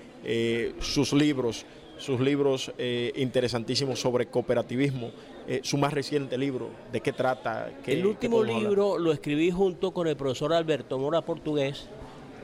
sus 0.80 1.14
libros, 1.14 1.66
sus 1.98 2.20
libros 2.20 2.72
interesantísimos 3.16 4.00
sobre 4.00 4.28
cooperativismo 4.28 5.12
eh, 5.48 5.62
su 5.64 5.78
más 5.78 5.94
reciente 5.94 6.38
libro, 6.38 6.70
¿de 6.92 7.02
qué 7.02 7.14
trata? 7.14 7.70
el 7.86 8.06
último 8.06 8.44
libro 8.44 8.98
lo 8.98 9.12
escribí 9.12 9.52
junto 9.52 9.92
con 9.92 10.08
el 10.08 10.16
profesor 10.16 10.54
Alberto 10.54 11.00
Mora 11.00 11.22
Portugués, 11.22 11.88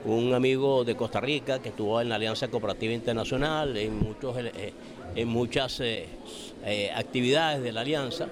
un 0.05 0.33
amigo 0.33 0.83
de 0.83 0.95
Costa 0.95 1.19
Rica 1.19 1.59
que 1.59 1.69
estuvo 1.69 2.01
en 2.01 2.09
la 2.09 2.15
Alianza 2.15 2.47
Cooperativa 2.47 2.93
Internacional, 2.93 3.77
en, 3.77 3.97
muchos, 3.99 4.37
eh, 4.37 4.73
en 5.15 5.27
muchas 5.27 5.79
eh, 5.81 6.07
actividades 6.95 7.61
de 7.61 7.71
la 7.71 7.81
Alianza. 7.81 8.27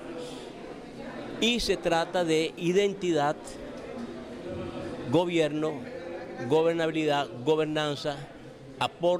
Y 1.41 1.59
se 1.59 1.77
trata 1.77 2.23
de 2.23 2.53
identidad, 2.57 3.35
gobierno, 5.11 5.73
gobernabilidad, 6.47 7.27
gobernanza 7.43 8.17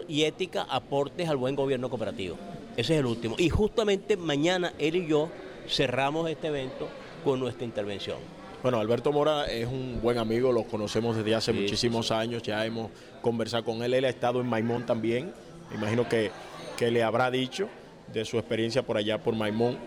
y 0.07 0.23
ética, 0.23 0.65
aportes 0.69 1.29
al 1.29 1.37
buen 1.37 1.55
gobierno 1.55 1.89
cooperativo. 1.89 2.37
Ese 2.77 2.93
es 2.93 2.99
el 2.99 3.05
último. 3.05 3.35
Y 3.37 3.49
justamente 3.49 4.17
mañana 4.17 4.73
él 4.79 4.95
y 4.97 5.07
yo 5.07 5.29
cerramos 5.67 6.29
este 6.29 6.47
evento 6.47 6.87
con 7.23 7.39
nuestra 7.39 7.65
intervención. 7.65 8.17
Bueno, 8.61 8.79
Alberto 8.79 9.11
Mora 9.11 9.45
es 9.45 9.67
un 9.67 9.99
buen 10.01 10.17
amigo, 10.17 10.51
lo 10.51 10.63
conocemos 10.63 11.15
desde 11.15 11.35
hace 11.35 11.53
muchísimos 11.53 12.11
años, 12.11 12.41
ya 12.41 12.65
hemos 12.65 12.89
conversado 13.21 13.63
con 13.63 13.83
él, 13.83 13.93
él 13.93 14.05
ha 14.05 14.09
estado 14.09 14.41
en 14.41 14.47
Maimón 14.47 14.87
también, 14.87 15.31
me 15.69 15.75
imagino 15.75 16.09
que, 16.09 16.31
que 16.75 16.89
le 16.89 17.03
habrá 17.03 17.29
dicho 17.29 17.69
de 18.11 18.25
su 18.25 18.39
experiencia 18.39 18.81
por 18.81 18.97
allá 18.97 19.19
por 19.19 19.35
Maimón, 19.35 19.77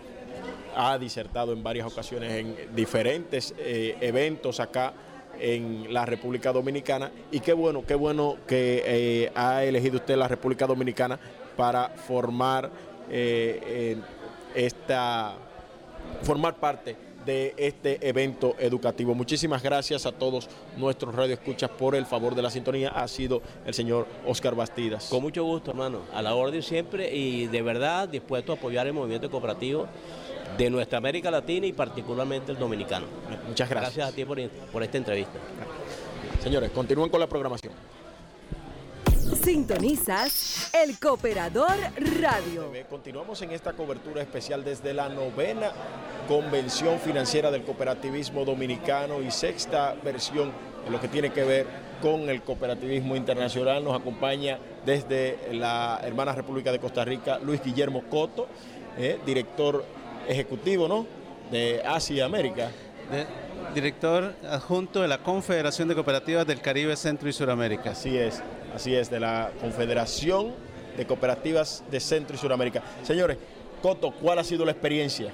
ha 0.75 0.97
disertado 0.97 1.51
en 1.51 1.61
varias 1.61 1.91
ocasiones 1.91 2.31
en 2.31 2.55
diferentes 2.73 3.53
eh, 3.57 3.97
eventos 3.99 4.61
acá 4.61 4.93
en 5.39 5.93
la 5.93 6.05
República 6.05 6.53
Dominicana 6.53 7.11
y 7.31 7.41
qué 7.41 7.53
bueno, 7.53 7.83
qué 7.85 7.95
bueno 7.95 8.37
que 8.47 8.83
eh, 8.85 9.31
ha 9.35 9.63
elegido 9.63 9.97
usted 9.97 10.15
la 10.15 10.27
República 10.27 10.65
Dominicana 10.65 11.19
para 11.59 11.89
formar 11.89 12.71
eh, 13.09 13.97
esta 14.55 15.33
formar 16.23 16.55
parte 16.55 16.95
de 17.25 17.53
este 17.57 18.07
evento 18.07 18.55
educativo. 18.59 19.13
Muchísimas 19.13 19.61
gracias 19.61 20.05
a 20.05 20.13
todos 20.13 20.47
nuestros 20.77 21.13
radioescuchas 21.13 21.69
por 21.71 21.95
el 21.95 22.05
favor 22.05 22.33
de 22.33 22.43
la 22.43 22.49
sintonía. 22.49 22.91
Ha 22.91 23.05
sido 23.09 23.41
el 23.65 23.73
señor 23.73 24.07
Oscar 24.25 24.55
Bastidas. 24.55 25.09
Con 25.09 25.21
mucho 25.21 25.43
gusto, 25.43 25.71
hermano. 25.71 26.03
A 26.13 26.21
la 26.21 26.33
orden 26.33 26.63
siempre 26.63 27.13
y 27.13 27.47
de 27.47 27.61
verdad 27.61 28.07
dispuesto 28.07 28.53
a 28.53 28.55
apoyar 28.55 28.87
el 28.87 28.93
movimiento 28.93 29.29
cooperativo 29.29 29.85
de 30.57 30.69
nuestra 30.69 30.99
América 30.99 31.29
Latina 31.29 31.67
y 31.67 31.73
particularmente 31.73 32.53
el 32.53 32.57
dominicano. 32.57 33.05
Muchas 33.49 33.69
gracias. 33.69 33.97
Gracias 33.97 34.13
a 34.13 34.15
ti 34.15 34.23
por, 34.23 34.39
por 34.71 34.81
esta 34.81 34.97
entrevista. 34.97 35.37
Señores, 36.41 36.71
continúen 36.71 37.09
con 37.09 37.19
la 37.19 37.27
programación. 37.27 37.73
Sintonizas 39.49 40.69
el 40.75 40.99
Cooperador 40.99 41.75
Radio. 42.21 42.71
Continuamos 42.87 43.41
en 43.41 43.49
esta 43.49 43.73
cobertura 43.73 44.21
especial 44.21 44.63
desde 44.63 44.93
la 44.93 45.09
novena 45.09 45.71
Convención 46.27 46.99
Financiera 46.99 47.49
del 47.49 47.63
Cooperativismo 47.63 48.45
Dominicano 48.45 49.23
y 49.23 49.31
sexta 49.31 49.95
versión 50.03 50.51
en 50.85 50.91
lo 50.91 51.01
que 51.01 51.07
tiene 51.07 51.31
que 51.31 51.43
ver 51.43 51.65
con 51.99 52.29
el 52.29 52.43
cooperativismo 52.43 53.15
internacional. 53.15 53.83
Nos 53.83 53.99
acompaña 53.99 54.59
desde 54.85 55.39
la 55.51 55.99
hermana 56.03 56.33
República 56.33 56.71
de 56.71 56.77
Costa 56.77 57.03
Rica, 57.03 57.39
Luis 57.39 57.59
Guillermo 57.63 58.03
Coto, 58.07 58.47
eh, 58.99 59.17
director 59.25 59.83
ejecutivo 60.27 60.87
¿no? 60.87 61.07
de 61.49 61.81
Asia 61.83 62.17
y 62.17 62.21
América. 62.21 62.69
director 63.73 64.35
adjunto 64.47 65.01
de 65.01 65.07
la 65.07 65.17
Confederación 65.17 65.87
de 65.87 65.95
Cooperativas 65.95 66.45
del 66.45 66.61
Caribe, 66.61 66.95
Centro 66.95 67.27
y 67.27 67.33
Suramérica. 67.33 67.91
Así 67.91 68.15
es, 68.15 68.43
así 68.73 68.95
es, 68.95 69.09
de 69.09 69.19
la 69.19 69.51
Confederación 69.61 70.53
de 70.97 71.05
Cooperativas 71.05 71.83
de 71.89 71.99
Centro 71.99 72.35
y 72.35 72.39
Suramérica. 72.39 72.81
Señores, 73.03 73.37
Coto, 73.81 74.11
¿cuál 74.11 74.39
ha 74.39 74.43
sido 74.43 74.65
la 74.65 74.71
experiencia? 74.71 75.31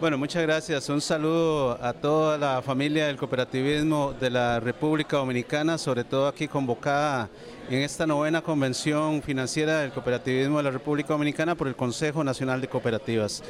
Bueno, 0.00 0.18
muchas 0.18 0.42
gracias. 0.42 0.88
Un 0.88 1.00
saludo 1.00 1.78
a 1.80 1.92
toda 1.92 2.36
la 2.36 2.62
familia 2.62 3.06
del 3.06 3.16
cooperativismo 3.16 4.12
de 4.12 4.28
la 4.28 4.58
República 4.60 5.16
Dominicana, 5.16 5.78
sobre 5.78 6.04
todo 6.04 6.26
aquí 6.26 6.48
convocada 6.48 7.28
en 7.70 7.80
esta 7.80 8.06
novena 8.06 8.42
convención 8.42 9.22
financiera 9.22 9.80
del 9.80 9.92
cooperativismo 9.92 10.58
de 10.58 10.64
la 10.64 10.70
República 10.72 11.14
Dominicana 11.14 11.54
por 11.54 11.68
el 11.68 11.76
Consejo 11.76 12.24
Nacional 12.24 12.60
de 12.60 12.68
Cooperativas. 12.68 13.42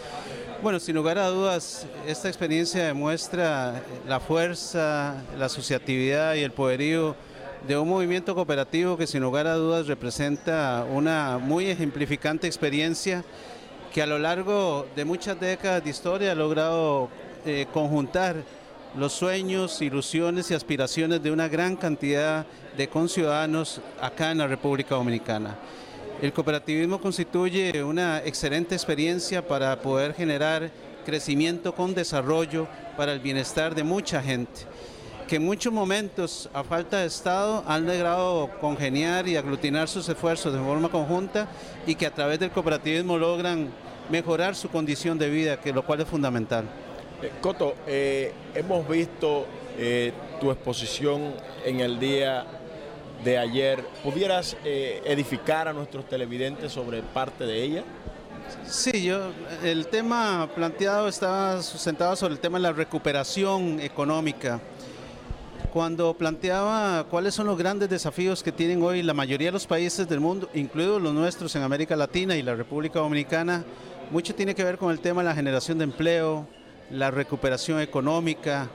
Bueno, 0.63 0.79
sin 0.79 0.95
lugar 0.95 1.19
a 1.19 1.29
dudas, 1.29 1.87
esta 2.07 2.29
experiencia 2.29 2.85
demuestra 2.85 3.83
la 4.07 4.21
fuerza, 4.21 5.23
la 5.39 5.47
asociatividad 5.47 6.35
y 6.35 6.43
el 6.43 6.53
poderío 6.53 7.17
de 7.67 7.79
un 7.79 7.89
movimiento 7.89 8.35
cooperativo 8.35 8.97
que 8.97 9.07
sin 9.07 9.23
lugar 9.23 9.47
a 9.47 9.55
dudas 9.55 9.87
representa 9.87 10.87
una 10.91 11.39
muy 11.39 11.67
ejemplificante 11.67 12.47
experiencia 12.47 13.25
que 13.93 14.03
a 14.03 14.07
lo 14.07 14.19
largo 14.19 14.87
de 14.95 15.05
muchas 15.05 15.41
décadas 15.41 15.83
de 15.83 15.91
historia 15.91 16.33
ha 16.33 16.35
logrado 16.35 17.09
eh, 17.47 17.67
conjuntar 17.73 18.37
los 18.99 19.13
sueños, 19.13 19.81
ilusiones 19.81 20.51
y 20.51 20.55
aspiraciones 20.55 21.23
de 21.23 21.31
una 21.31 21.49
gran 21.49 21.77
cantidad 21.77 22.47
de 22.77 22.89
conciudadanos 22.89 23.81
acá 24.01 24.31
en 24.31 24.39
la 24.39 24.47
República 24.47 24.95
Dominicana. 24.95 25.57
El 26.21 26.33
cooperativismo 26.33 27.01
constituye 27.01 27.83
una 27.83 28.19
excelente 28.25 28.75
experiencia 28.75 29.47
para 29.47 29.81
poder 29.81 30.15
generar 30.15 30.71
crecimiento 31.05 31.75
con 31.75 31.95
desarrollo 31.95 32.67
para 32.97 33.13
el 33.13 33.21
bienestar 33.21 33.75
de 33.75 33.85
mucha 33.85 34.23
gente, 34.23 34.63
que 35.29 35.37
en 35.37 35.45
muchos 35.45 35.73
momentos, 35.73 36.49
a 36.53 36.63
falta 36.63 37.01
de 37.01 37.07
Estado, 37.07 37.65
han 37.67 37.87
logrado 37.87 38.51
congeniar 38.61 39.27
y 39.27 39.37
aglutinar 39.37 39.89
sus 39.89 40.09
esfuerzos 40.09 40.53
de 40.53 40.59
forma 40.59 40.89
conjunta 40.91 41.49
y 41.87 41.95
que 41.95 42.07
a 42.07 42.15
través 42.15 42.39
del 42.39 42.51
cooperativismo 42.51 43.17
logran 43.17 43.71
mejorar 44.11 44.55
su 44.55 44.69
condición 44.69 45.19
de 45.19 45.31
vida, 45.31 45.61
que 45.61 45.73
lo 45.73 45.85
cual 45.85 46.01
es 46.01 46.09
fundamental. 46.09 46.65
Eh, 47.23 47.31
Coto, 47.41 47.75
eh, 47.87 48.33
hemos 48.55 48.87
visto 48.87 49.47
eh, 49.79 50.13
tu 50.41 50.51
exposición 50.51 51.35
en 51.65 51.81
el 51.81 51.99
día 51.99 52.45
de 53.25 53.39
ayer. 53.39 53.83
¿Pudieras 54.03 54.57
edificar 54.65 55.69
a 55.69 55.73
nuestros 55.73 56.07
televidentes 56.07 56.73
sobre 56.73 57.01
parte 57.01 57.47
de 57.47 57.63
ella? 57.63 57.85
Sí, 58.67 59.05
yo, 59.05 59.31
el 59.63 59.87
tema 59.87 60.51
planteado 60.55 61.09
estaba 61.09 61.63
sustentado 61.63 62.15
sobre 62.17 62.35
el 62.35 62.41
tema 62.41 62.59
de 62.59 62.63
la 62.65 62.73
recuperación 62.73 63.81
económica. 63.81 64.61
Cuando 65.75 66.15
planteaba 66.15 67.05
cuáles 67.11 67.35
son 67.35 67.49
los 67.49 67.59
grandes 67.59 67.91
desafíos 67.91 68.45
que 68.45 68.53
tienen 68.53 68.81
hoy 68.81 69.03
la 69.03 69.13
mayoría 69.13 69.49
de 69.49 69.53
los 69.55 69.67
países 69.67 70.09
del 70.09 70.21
mundo, 70.21 70.49
incluidos 70.55 71.03
los 71.03 71.13
nuestros 71.13 71.57
en 71.57 71.63
América 71.63 71.97
Latina 71.97 72.37
y 72.37 72.45
la 72.45 72.55
República 72.55 73.01
Dominicana, 73.01 73.65
mucho 74.13 74.37
tiene 74.37 74.55
que 74.55 74.63
ver 74.63 74.79
con 74.79 74.93
el 74.93 75.01
tema 75.01 75.23
de 75.23 75.31
la 75.31 75.35
generación 75.35 75.79
de 75.79 75.83
empleo, 75.83 76.47
la 76.93 77.11
recuperación 77.11 77.81
económica, 77.81 78.69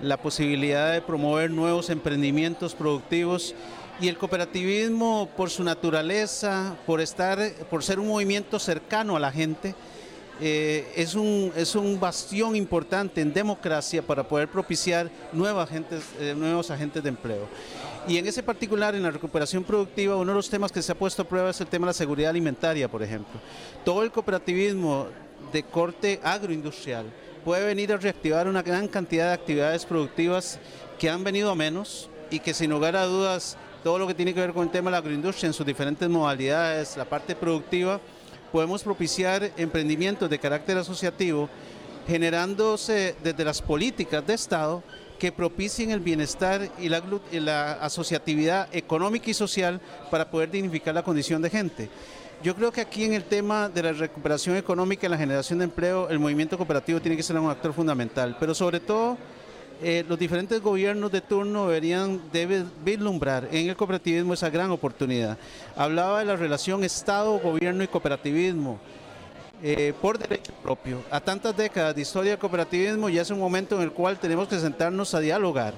la 0.00 0.16
posibilidad 0.16 0.94
de 0.94 1.02
promover 1.02 1.50
nuevos 1.50 1.90
emprendimientos 1.90 2.74
productivos 2.74 3.54
y 4.00 4.08
el 4.08 4.16
cooperativismo 4.16 5.28
por 5.36 5.50
su 5.50 5.62
naturaleza, 5.62 6.74
por 6.86 7.02
estar, 7.02 7.38
por 7.68 7.84
ser 7.84 8.00
un 8.00 8.08
movimiento 8.08 8.58
cercano 8.58 9.14
a 9.14 9.20
la 9.20 9.30
gente, 9.30 9.74
eh, 10.40 10.92
es, 10.94 11.14
un, 11.14 11.52
es 11.56 11.74
un 11.74 11.98
bastión 11.98 12.54
importante 12.56 13.20
en 13.20 13.32
democracia 13.32 14.02
para 14.02 14.26
poder 14.26 14.48
propiciar 14.48 15.10
nuevas 15.32 15.68
agentes, 15.68 16.04
eh, 16.20 16.34
nuevos 16.36 16.70
agentes 16.70 17.02
de 17.02 17.08
empleo. 17.08 17.48
Y 18.06 18.18
en 18.18 18.26
ese 18.26 18.42
particular, 18.42 18.94
en 18.94 19.02
la 19.02 19.10
recuperación 19.10 19.64
productiva, 19.64 20.16
uno 20.16 20.32
de 20.32 20.36
los 20.36 20.50
temas 20.50 20.70
que 20.70 20.82
se 20.82 20.92
ha 20.92 20.94
puesto 20.94 21.22
a 21.22 21.24
prueba 21.28 21.50
es 21.50 21.60
el 21.60 21.66
tema 21.66 21.86
de 21.86 21.90
la 21.90 21.94
seguridad 21.94 22.30
alimentaria, 22.30 22.88
por 22.88 23.02
ejemplo. 23.02 23.40
Todo 23.84 24.02
el 24.02 24.12
cooperativismo 24.12 25.08
de 25.52 25.62
corte 25.62 26.20
agroindustrial 26.22 27.06
puede 27.44 27.64
venir 27.64 27.92
a 27.92 27.96
reactivar 27.96 28.46
una 28.46 28.62
gran 28.62 28.88
cantidad 28.88 29.28
de 29.28 29.34
actividades 29.34 29.86
productivas 29.86 30.58
que 30.98 31.08
han 31.08 31.24
venido 31.24 31.50
a 31.50 31.54
menos 31.54 32.10
y 32.30 32.40
que 32.40 32.54
sin 32.54 32.70
lugar 32.70 32.96
a 32.96 33.06
dudas 33.06 33.56
todo 33.82 33.98
lo 33.98 34.06
que 34.06 34.14
tiene 34.14 34.34
que 34.34 34.40
ver 34.40 34.52
con 34.52 34.64
el 34.64 34.70
tema 34.70 34.90
de 34.90 34.92
la 34.92 34.98
agroindustria 34.98 35.46
en 35.46 35.52
sus 35.52 35.64
diferentes 35.64 36.08
modalidades, 36.08 36.96
la 36.96 37.04
parte 37.04 37.36
productiva, 37.36 38.00
podemos 38.52 38.82
propiciar 38.82 39.52
emprendimientos 39.56 40.30
de 40.30 40.38
carácter 40.38 40.78
asociativo 40.78 41.48
generándose 42.06 43.16
desde 43.22 43.44
las 43.44 43.60
políticas 43.60 44.26
de 44.26 44.34
Estado 44.34 44.82
que 45.18 45.32
propicien 45.32 45.90
el 45.90 46.00
bienestar 46.00 46.70
y 46.78 46.88
la, 46.88 47.72
asociatividad 47.80 48.68
económica 48.72 49.30
y 49.30 49.34
social 49.34 49.80
para 50.10 50.30
poder 50.30 50.50
dignificar 50.50 50.94
la 50.94 51.02
condición 51.02 51.42
de 51.42 51.50
gente. 51.50 51.88
Yo 52.42 52.54
creo 52.54 52.70
que 52.70 52.82
aquí 52.82 53.04
en 53.04 53.14
el 53.14 53.24
tema 53.24 53.68
de 53.68 53.82
la 53.82 53.92
recuperación 53.92 54.56
económica 54.56 55.06
y 55.06 55.10
la 55.10 55.16
generación 55.16 55.58
de 55.58 55.64
empleo, 55.64 56.08
el 56.10 56.18
movimiento 56.18 56.58
cooperativo 56.58 57.00
tiene 57.00 57.16
que 57.16 57.22
ser 57.22 57.38
un 57.38 57.50
actor 57.50 57.72
fundamental, 57.72 58.36
pero 58.38 58.54
sobre 58.54 58.78
todo 58.78 59.16
eh, 59.82 60.04
los 60.08 60.18
diferentes 60.18 60.60
gobiernos 60.60 61.12
de 61.12 61.20
turno 61.20 61.68
deberían 61.68 62.20
deben 62.32 62.70
vislumbrar 62.84 63.48
en 63.52 63.68
el 63.68 63.76
cooperativismo 63.76 64.34
esa 64.34 64.50
gran 64.50 64.70
oportunidad. 64.70 65.36
Hablaba 65.76 66.20
de 66.20 66.24
la 66.24 66.36
relación 66.36 66.82
Estado, 66.84 67.38
gobierno 67.38 67.84
y 67.84 67.88
cooperativismo 67.88 68.78
eh, 69.62 69.92
por 70.00 70.18
derecho 70.18 70.52
propio. 70.62 71.02
A 71.10 71.20
tantas 71.20 71.56
décadas 71.56 71.94
de 71.94 72.02
historia 72.02 72.32
del 72.32 72.38
cooperativismo 72.38 73.08
ya 73.08 73.22
es 73.22 73.30
un 73.30 73.38
momento 73.38 73.76
en 73.76 73.82
el 73.82 73.92
cual 73.92 74.18
tenemos 74.18 74.48
que 74.48 74.58
sentarnos 74.58 75.14
a 75.14 75.20
dialogar 75.20 75.74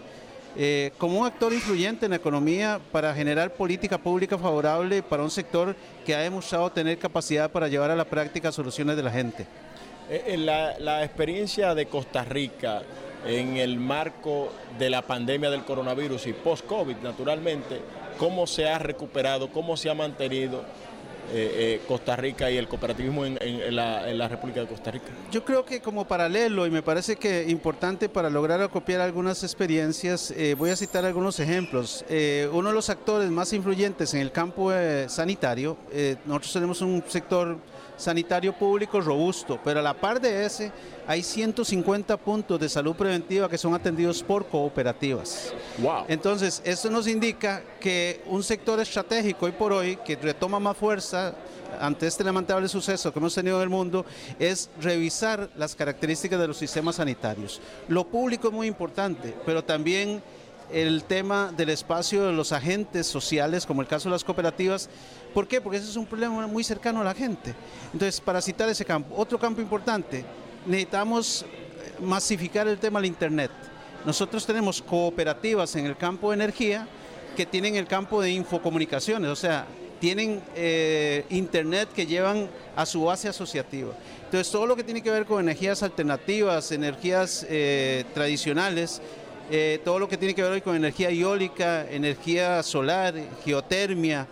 eh, 0.57 0.93
como 0.99 1.21
un 1.21 1.27
actor 1.27 1.53
influyente 1.53 2.07
en 2.07 2.11
la 2.11 2.17
economía 2.17 2.81
para 2.91 3.15
generar 3.15 3.53
política 3.53 3.99
pública 3.99 4.39
favorable 4.39 5.03
para 5.03 5.23
un 5.23 5.31
sector 5.31 5.77
que 6.05 6.15
ha 6.15 6.21
demostrado 6.21 6.71
tener 6.71 6.99
capacidad 6.99 7.51
para 7.51 7.69
llevar 7.69 7.91
a 7.91 7.97
la 7.97 8.05
práctica 8.05 8.51
soluciones 8.51 8.97
de 8.97 9.03
la 9.03 9.11
gente. 9.11 9.47
Eh, 10.11 10.37
la, 10.39 10.79
la 10.79 11.05
experiencia 11.05 11.75
de 11.75 11.87
Costa 11.87 12.25
Rica 12.25 12.83
en 13.27 13.57
el 13.57 13.79
marco 13.79 14.53
de 14.79 14.91
la 14.91 15.03
pandemia 15.03 15.51
del 15.51 15.65
coronavirus 15.65 16.27
y 16.27 16.33
post-COVID, 16.33 16.97
naturalmente, 17.03 17.81
cómo 18.19 18.47
se 18.47 18.69
ha 18.69 18.79
recuperado, 18.79 19.51
cómo 19.51 19.77
se 19.77 19.91
ha 19.91 19.95
mantenido 19.95 20.63
eh, 21.31 21.81
eh, 21.81 21.81
Costa 21.87 22.17
Rica 22.17 22.51
y 22.51 22.57
el 22.57 22.69
cooperativismo 22.69 23.27
en, 23.27 23.77
la, 23.77 24.29
República 24.29 24.61
de 24.61 24.67
Costa 24.67 24.91
Rica? 24.91 25.09
Yo 25.31 25.45
creo 25.45 25.63
que 25.63 25.81
como 25.83 26.07
paralelo, 26.07 26.67
y 26.67 26.71
me 26.71 26.83
parece 26.83 27.17
que 27.17 27.45
importante 27.49 28.09
para 28.09 28.31
lograr 28.31 28.63
acopiar 28.63 29.03
algunas 29.03 29.43
experiencias, 29.43 30.31
eh, 30.31 30.55
voy 30.57 30.71
a 30.71 30.77
citar 30.77 31.05
algunos 31.05 31.39
ejemplos. 31.39 32.03
uno 32.53 32.69
de 32.69 32.75
los 32.75 32.89
actores 32.89 33.31
más 33.31 33.53
influyentes 33.53 34.15
en 34.15 34.21
el 34.21 34.33
campo 34.33 34.73
sanitario, 35.07 35.77
nosotros 36.25 36.53
tenemos 36.53 36.81
un 36.81 37.05
sector 37.07 37.59
sanitario 37.99 38.55
público 38.55 39.01
robusto, 39.01 39.59
pero 39.63 39.81
a 39.81 39.83
la 39.83 39.93
par 39.93 40.21
de 40.21 40.47
ese 40.47 40.73
hay 41.09 41.23
150 41.23 42.19
puntos 42.19 42.61
de 42.61 42.69
salud 42.69 42.95
preventiva 42.95 43.49
que 43.49 43.57
son 43.57 43.73
atendidos 43.73 44.23
por 44.23 44.47
cooperativas. 44.47 45.55
Wow. 45.79 46.05
Entonces, 46.07 46.61
eso 46.67 46.91
nos 46.91 47.09
indica 47.09 47.63
que 47.81 48.21
un 48.27 48.43
sector 48.43 48.79
estratégico 48.79 49.47
hoy 49.47 49.53
por 49.53 49.73
hoy 49.73 49.97
que 50.05 50.17
retoma 50.17 50.61
más 50.61 50.77
fuerza 50.77 51.35
ante 51.81 52.07
este 52.07 52.23
lamentable 52.23 52.69
suceso 52.69 53.11
que 53.11 53.19
hemos 53.19 53.35
tenido 53.35 53.57
en 53.57 53.63
el 53.63 53.69
mundo 53.71 54.05
es 54.39 54.69
revisar 54.83 55.49
las 55.57 55.75
características 55.75 56.39
de 56.39 56.47
los 56.47 56.59
sistemas 56.59 56.97
sanitarios. 56.97 57.63
Lo 57.89 58.07
público 58.07 58.49
es 58.49 58.55
muy 58.55 58.67
importante, 58.67 59.35
pero 59.47 59.65
también 59.65 60.23
el 60.71 61.05
tema 61.05 61.51
del 61.57 61.71
espacio 61.71 62.27
de 62.27 62.33
los 62.35 62.53
agentes 62.53 63.07
sociales, 63.07 63.65
como 63.65 63.81
el 63.81 63.89
caso 63.89 64.11
de 64.11 64.13
las 64.13 64.25
cooperativas. 64.25 64.91
¿Por 65.33 65.49
qué? 65.49 65.63
Porque 65.63 65.79
ese 65.79 65.89
es 65.89 65.97
un 65.97 66.05
problema 66.05 66.47
muy 66.47 66.63
cercano 66.65 67.01
a 67.01 67.05
la 67.05 67.15
gente. 67.15 67.55
Entonces, 67.95 68.21
para 68.21 68.43
citar 68.43 68.69
ese 68.69 68.85
campo, 68.85 69.15
otro 69.17 69.39
campo 69.39 69.63
importante, 69.63 70.27
necesitamos 70.67 71.45
masificar 72.01 72.69
el 72.69 72.79
tema 72.79 73.01
del 73.01 73.09
Internet. 73.09 73.51
Nosotros 74.05 74.47
tenemos 74.47 74.81
cooperativas 74.81 75.75
en 75.77 75.87
el 75.87 75.97
campo 75.97 76.31
de 76.31 76.37
energía 76.37 76.87
que 77.37 77.47
tienen 77.47 77.77
el 77.77 77.87
campo 77.87 78.21
de 78.21 78.31
infocomunicaciones, 78.31 79.31
o 79.31 79.37
sea, 79.37 79.67
tienen 80.01 80.41
eh, 80.55 81.25
Internet 81.31 81.89
que 81.95 82.07
llevan 82.07 82.49
a 82.77 82.87
su 82.87 83.05
base 83.05 83.29
asociativa. 83.29 83.93
Entonces, 84.25 84.51
todo 84.51 84.67
lo 84.67 84.77
que 84.77 84.85
tiene 84.85 85.03
que 85.03 85.11
ver 85.11 85.25
con 85.25 85.41
energías 85.41 85.83
alternativas, 85.83 86.71
energías 86.73 87.47
eh, 87.49 88.05
tradicionales, 88.15 89.01
eh, 89.51 89.81
todo 89.85 89.99
lo 89.99 90.09
que 90.09 90.17
tiene 90.17 90.35
que 90.35 90.43
ver 90.43 90.53
hoy 90.53 90.61
con 90.61 90.77
energía 90.77 91.11
eólica, 91.11 91.89
energía 91.91 92.63
solar, 92.63 93.15
geotermia, 93.45 94.27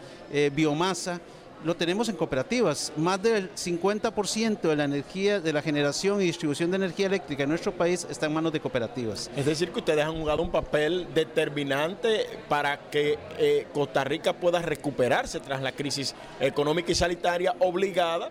biomasa, 0.52 1.20
lo 1.66 1.74
tenemos 1.74 2.08
en 2.08 2.14
cooperativas. 2.14 2.92
Más 2.96 3.20
del 3.20 3.52
50% 3.52 4.60
de 4.60 4.76
la 4.76 4.84
energía, 4.84 5.40
de 5.40 5.52
la 5.52 5.60
generación 5.60 6.22
y 6.22 6.26
distribución 6.26 6.70
de 6.70 6.76
energía 6.76 7.06
eléctrica 7.06 7.42
en 7.42 7.48
nuestro 7.48 7.72
país 7.72 8.06
está 8.08 8.26
en 8.26 8.34
manos 8.34 8.52
de 8.52 8.60
cooperativas. 8.60 9.28
Es 9.36 9.44
decir, 9.44 9.72
que 9.72 9.80
ustedes 9.80 10.04
han 10.04 10.16
jugado 10.16 10.42
un 10.42 10.52
papel 10.52 11.08
determinante 11.12 12.24
para 12.48 12.88
que 12.88 13.18
eh, 13.36 13.66
Costa 13.74 14.04
Rica 14.04 14.32
pueda 14.32 14.62
recuperarse 14.62 15.40
tras 15.40 15.60
la 15.60 15.72
crisis 15.72 16.14
económica 16.38 16.92
y 16.92 16.94
sanitaria 16.94 17.56
obligada 17.58 18.30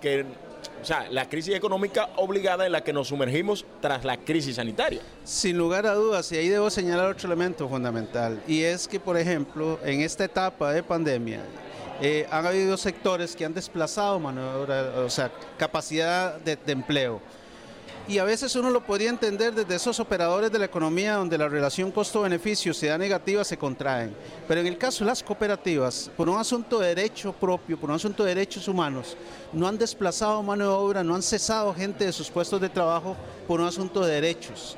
que 0.00 0.24
o 0.80 0.84
sea, 0.84 1.06
la 1.10 1.28
crisis 1.28 1.54
económica 1.54 2.08
obligada 2.16 2.64
en 2.64 2.72
la 2.72 2.82
que 2.82 2.94
nos 2.94 3.08
sumergimos 3.08 3.66
tras 3.82 4.04
la 4.04 4.16
crisis 4.16 4.56
sanitaria. 4.56 5.02
Sin 5.24 5.58
lugar 5.58 5.86
a 5.86 5.94
dudas, 5.94 6.32
y 6.32 6.38
ahí 6.38 6.48
debo 6.48 6.70
señalar 6.70 7.10
otro 7.10 7.26
elemento 7.26 7.68
fundamental, 7.68 8.42
y 8.46 8.62
es 8.62 8.88
que, 8.88 8.98
por 8.98 9.18
ejemplo, 9.18 9.78
en 9.84 10.00
esta 10.00 10.24
etapa 10.24 10.72
de 10.72 10.82
pandemia, 10.82 11.42
eh, 12.00 12.26
han 12.30 12.46
habido 12.46 12.76
sectores 12.76 13.36
que 13.36 13.44
han 13.44 13.54
desplazado 13.54 14.18
mano 14.18 14.42
de 14.42 14.58
obra, 14.58 15.00
o 15.00 15.10
sea, 15.10 15.30
capacidad 15.58 16.36
de, 16.36 16.56
de 16.56 16.72
empleo 16.72 17.20
y 18.10 18.18
a 18.18 18.24
veces 18.24 18.56
uno 18.56 18.70
lo 18.70 18.84
podría 18.84 19.08
entender 19.08 19.54
desde 19.54 19.76
esos 19.76 20.00
operadores 20.00 20.50
de 20.50 20.58
la 20.58 20.64
economía 20.64 21.14
donde 21.14 21.38
la 21.38 21.48
relación 21.48 21.92
costo-beneficio 21.92 22.74
se 22.74 22.88
da 22.88 22.98
negativa, 22.98 23.44
se 23.44 23.56
contraen. 23.56 24.16
Pero 24.48 24.60
en 24.60 24.66
el 24.66 24.76
caso 24.76 25.04
de 25.04 25.10
las 25.10 25.22
cooperativas, 25.22 26.10
por 26.16 26.28
un 26.28 26.36
asunto 26.36 26.80
de 26.80 26.88
derecho 26.88 27.32
propio, 27.32 27.78
por 27.78 27.88
un 27.88 27.94
asunto 27.94 28.24
de 28.24 28.34
derechos 28.34 28.66
humanos, 28.66 29.16
no 29.52 29.68
han 29.68 29.78
desplazado 29.78 30.42
mano 30.42 30.64
de 30.64 30.70
obra, 30.70 31.04
no 31.04 31.14
han 31.14 31.22
cesado 31.22 31.72
gente 31.72 32.04
de 32.04 32.12
sus 32.12 32.28
puestos 32.28 32.60
de 32.60 32.68
trabajo 32.68 33.16
por 33.46 33.60
un 33.60 33.68
asunto 33.68 34.04
de 34.04 34.14
derechos. 34.14 34.76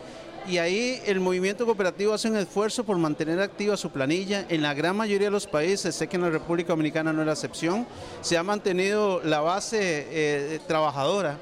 Y 0.49 0.59
ahí 0.59 1.01
el 1.07 1.20
movimiento 1.20 1.64
cooperativo 1.64 2.12
hace 2.12 2.28
un 2.28 2.36
esfuerzo 2.36 2.82
por 2.82 2.99
mantener 2.99 3.40
activa 3.40 3.76
su 3.76 3.90
planilla. 3.90 4.45
En 4.49 4.62
la 4.62 4.74
gran 4.74 4.97
mayoría 4.97 5.28
de 5.28 5.30
los 5.30 5.47
países, 5.47 5.95
sé 5.95 6.09
que 6.09 6.16
en 6.16 6.22
la 6.22 6.30
República 6.30 6.72
Dominicana 6.72 7.12
no 7.12 7.20
es 7.20 7.26
la 7.26 7.32
excepción, 7.32 7.86
se 8.22 8.36
ha 8.36 8.43
mantenido 8.43 9.20
la 9.22 9.40
base 9.40 9.78
eh, 10.11 10.61
trabajadora 10.66 11.38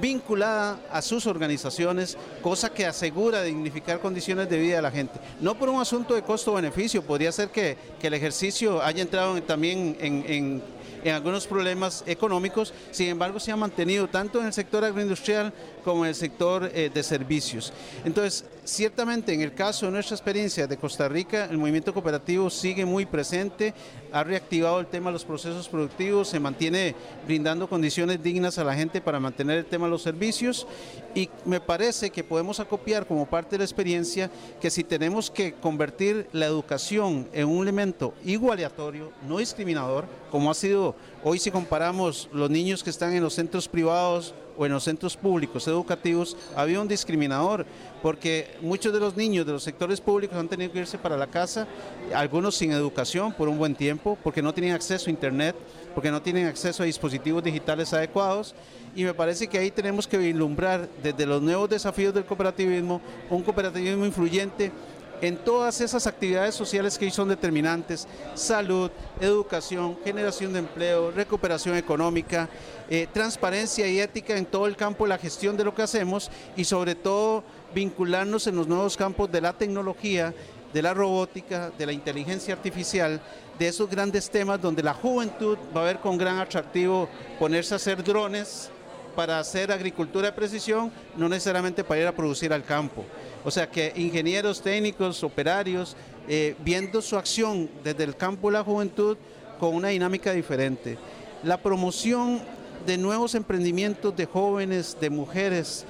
vinculada 0.00 0.78
a 0.92 1.02
sus 1.02 1.26
organizaciones, 1.26 2.16
cosa 2.40 2.70
que 2.70 2.86
asegura 2.86 3.42
dignificar 3.42 3.98
condiciones 4.00 4.48
de 4.48 4.58
vida 4.58 4.76
de 4.76 4.82
la 4.82 4.92
gente. 4.92 5.18
No 5.40 5.58
por 5.58 5.68
un 5.68 5.80
asunto 5.80 6.14
de 6.14 6.22
costo-beneficio, 6.22 7.02
podría 7.02 7.32
ser 7.32 7.50
que, 7.50 7.76
el 8.00 8.14
ejercicio 8.14 8.82
haya 8.82 9.02
entrado 9.02 9.42
también 9.42 9.96
en 10.00 10.62
en 11.04 11.14
algunos 11.14 11.46
problemas 11.46 12.02
económicos, 12.06 12.72
sin 12.90 13.08
embargo 13.08 13.38
se 13.40 13.52
ha 13.52 13.56
mantenido 13.56 14.08
tanto 14.08 14.40
en 14.40 14.46
el 14.46 14.52
sector 14.52 14.84
agroindustrial 14.84 15.52
como 15.88 16.04
en 16.04 16.10
el 16.10 16.14
sector 16.14 16.70
eh, 16.74 16.90
de 16.92 17.02
servicios. 17.02 17.72
Entonces, 18.04 18.44
ciertamente 18.68 19.32
en 19.32 19.40
el 19.40 19.54
caso 19.54 19.86
de 19.86 19.92
nuestra 19.92 20.14
experiencia 20.14 20.66
de 20.66 20.76
Costa 20.76 21.08
Rica, 21.08 21.46
el 21.46 21.56
movimiento 21.56 21.94
cooperativo 21.94 22.50
sigue 22.50 22.84
muy 22.84 23.06
presente, 23.06 23.72
ha 24.12 24.22
reactivado 24.22 24.78
el 24.80 24.86
tema 24.86 25.08
de 25.08 25.14
los 25.14 25.24
procesos 25.24 25.68
productivos, 25.68 26.28
se 26.28 26.38
mantiene 26.38 26.94
brindando 27.26 27.68
condiciones 27.68 28.22
dignas 28.22 28.58
a 28.58 28.64
la 28.64 28.74
gente 28.74 29.00
para 29.00 29.18
mantener 29.18 29.58
el 29.58 29.64
tema 29.64 29.86
de 29.86 29.92
los 29.92 30.02
servicios 30.02 30.66
y 31.14 31.30
me 31.46 31.60
parece 31.60 32.10
que 32.10 32.22
podemos 32.22 32.60
acopiar 32.60 33.06
como 33.06 33.26
parte 33.26 33.52
de 33.52 33.58
la 33.58 33.64
experiencia 33.64 34.30
que 34.60 34.70
si 34.70 34.84
tenemos 34.84 35.30
que 35.30 35.54
convertir 35.54 36.28
la 36.32 36.46
educación 36.46 37.26
en 37.32 37.48
un 37.48 37.62
elemento 37.62 38.12
igualatorio, 38.24 39.12
no 39.26 39.38
discriminador, 39.38 40.04
como 40.30 40.50
ha 40.50 40.54
sido 40.54 40.94
hoy 41.24 41.38
si 41.38 41.50
comparamos 41.50 42.28
los 42.32 42.50
niños 42.50 42.84
que 42.84 42.90
están 42.90 43.14
en 43.14 43.22
los 43.22 43.34
centros 43.34 43.66
privados 43.66 44.34
o 44.58 44.66
en 44.66 44.72
los 44.72 44.84
centros 44.84 45.16
públicos 45.16 45.68
educativos, 45.68 46.36
había 46.56 46.80
un 46.80 46.88
discriminador, 46.88 47.64
porque 48.02 48.56
muchos 48.60 48.92
de 48.92 49.00
los 49.00 49.16
niños 49.16 49.46
de 49.46 49.52
los 49.52 49.62
sectores 49.62 50.00
públicos 50.00 50.36
han 50.36 50.48
tenido 50.48 50.72
que 50.72 50.80
irse 50.80 50.98
para 50.98 51.16
la 51.16 51.26
casa, 51.26 51.66
algunos 52.14 52.56
sin 52.56 52.72
educación 52.72 53.32
por 53.32 53.48
un 53.48 53.58
buen 53.58 53.74
tiempo, 53.74 54.18
porque 54.22 54.42
no 54.42 54.54
tienen 54.54 54.72
acceso 54.72 55.08
a 55.08 55.10
Internet, 55.10 55.56
porque 55.94 56.10
no 56.10 56.22
tienen 56.22 56.46
acceso 56.46 56.82
a 56.82 56.86
dispositivos 56.86 57.42
digitales 57.42 57.92
adecuados, 57.92 58.54
y 58.94 59.04
me 59.04 59.14
parece 59.14 59.46
que 59.46 59.58
ahí 59.58 59.70
tenemos 59.70 60.06
que 60.06 60.18
vislumbrar 60.18 60.88
desde 61.02 61.26
los 61.26 61.42
nuevos 61.42 61.68
desafíos 61.68 62.14
del 62.14 62.24
cooperativismo, 62.24 63.00
un 63.30 63.42
cooperativismo 63.42 64.04
influyente 64.04 64.72
en 65.20 65.36
todas 65.36 65.80
esas 65.80 66.06
actividades 66.06 66.54
sociales 66.54 66.98
que 66.98 67.10
son 67.10 67.28
determinantes, 67.28 68.06
salud, 68.34 68.90
educación, 69.20 69.98
generación 70.04 70.52
de 70.52 70.60
empleo, 70.60 71.10
recuperación 71.10 71.76
económica, 71.76 72.48
eh, 72.88 73.06
transparencia 73.12 73.86
y 73.88 74.00
ética 74.00 74.36
en 74.36 74.46
todo 74.46 74.66
el 74.66 74.76
campo 74.76 75.04
de 75.04 75.10
la 75.10 75.18
gestión 75.18 75.56
de 75.56 75.64
lo 75.64 75.74
que 75.74 75.82
hacemos 75.82 76.30
y 76.56 76.64
sobre 76.64 76.94
todo 76.94 77.42
vincularnos 77.74 78.46
en 78.46 78.56
los 78.56 78.66
nuevos 78.66 78.96
campos 78.96 79.30
de 79.30 79.40
la 79.40 79.52
tecnología, 79.52 80.34
de 80.72 80.82
la 80.82 80.94
robótica, 80.94 81.70
de 81.76 81.86
la 81.86 81.92
inteligencia 81.92 82.54
artificial, 82.54 83.20
de 83.58 83.68
esos 83.68 83.88
grandes 83.88 84.30
temas 84.30 84.60
donde 84.60 84.82
la 84.82 84.94
juventud 84.94 85.58
va 85.76 85.82
a 85.82 85.84
ver 85.84 85.98
con 85.98 86.16
gran 86.16 86.38
atractivo 86.38 87.08
ponerse 87.38 87.74
a 87.74 87.76
hacer 87.76 88.02
drones 88.04 88.70
para 89.16 89.40
hacer 89.40 89.72
agricultura 89.72 90.26
de 90.26 90.32
precisión, 90.32 90.92
no 91.16 91.28
necesariamente 91.28 91.82
para 91.82 92.00
ir 92.00 92.06
a 92.06 92.14
producir 92.14 92.52
al 92.52 92.64
campo. 92.64 93.04
O 93.44 93.50
sea 93.50 93.68
que 93.68 93.92
ingenieros 93.96 94.62
técnicos, 94.62 95.24
operarios, 95.24 95.96
eh, 96.28 96.54
viendo 96.64 97.02
su 97.02 97.16
acción 97.16 97.68
desde 97.82 98.04
el 98.04 98.14
campo 98.14 98.48
de 98.48 98.58
la 98.58 98.64
juventud 98.64 99.16
con 99.58 99.74
una 99.74 99.88
dinámica 99.88 100.32
diferente. 100.32 100.98
La 101.42 101.56
promoción 101.56 102.40
de 102.86 102.96
nuevos 102.96 103.34
emprendimientos 103.34 104.14
de 104.16 104.26
jóvenes, 104.26 104.96
de 105.00 105.10
mujeres, 105.10 105.84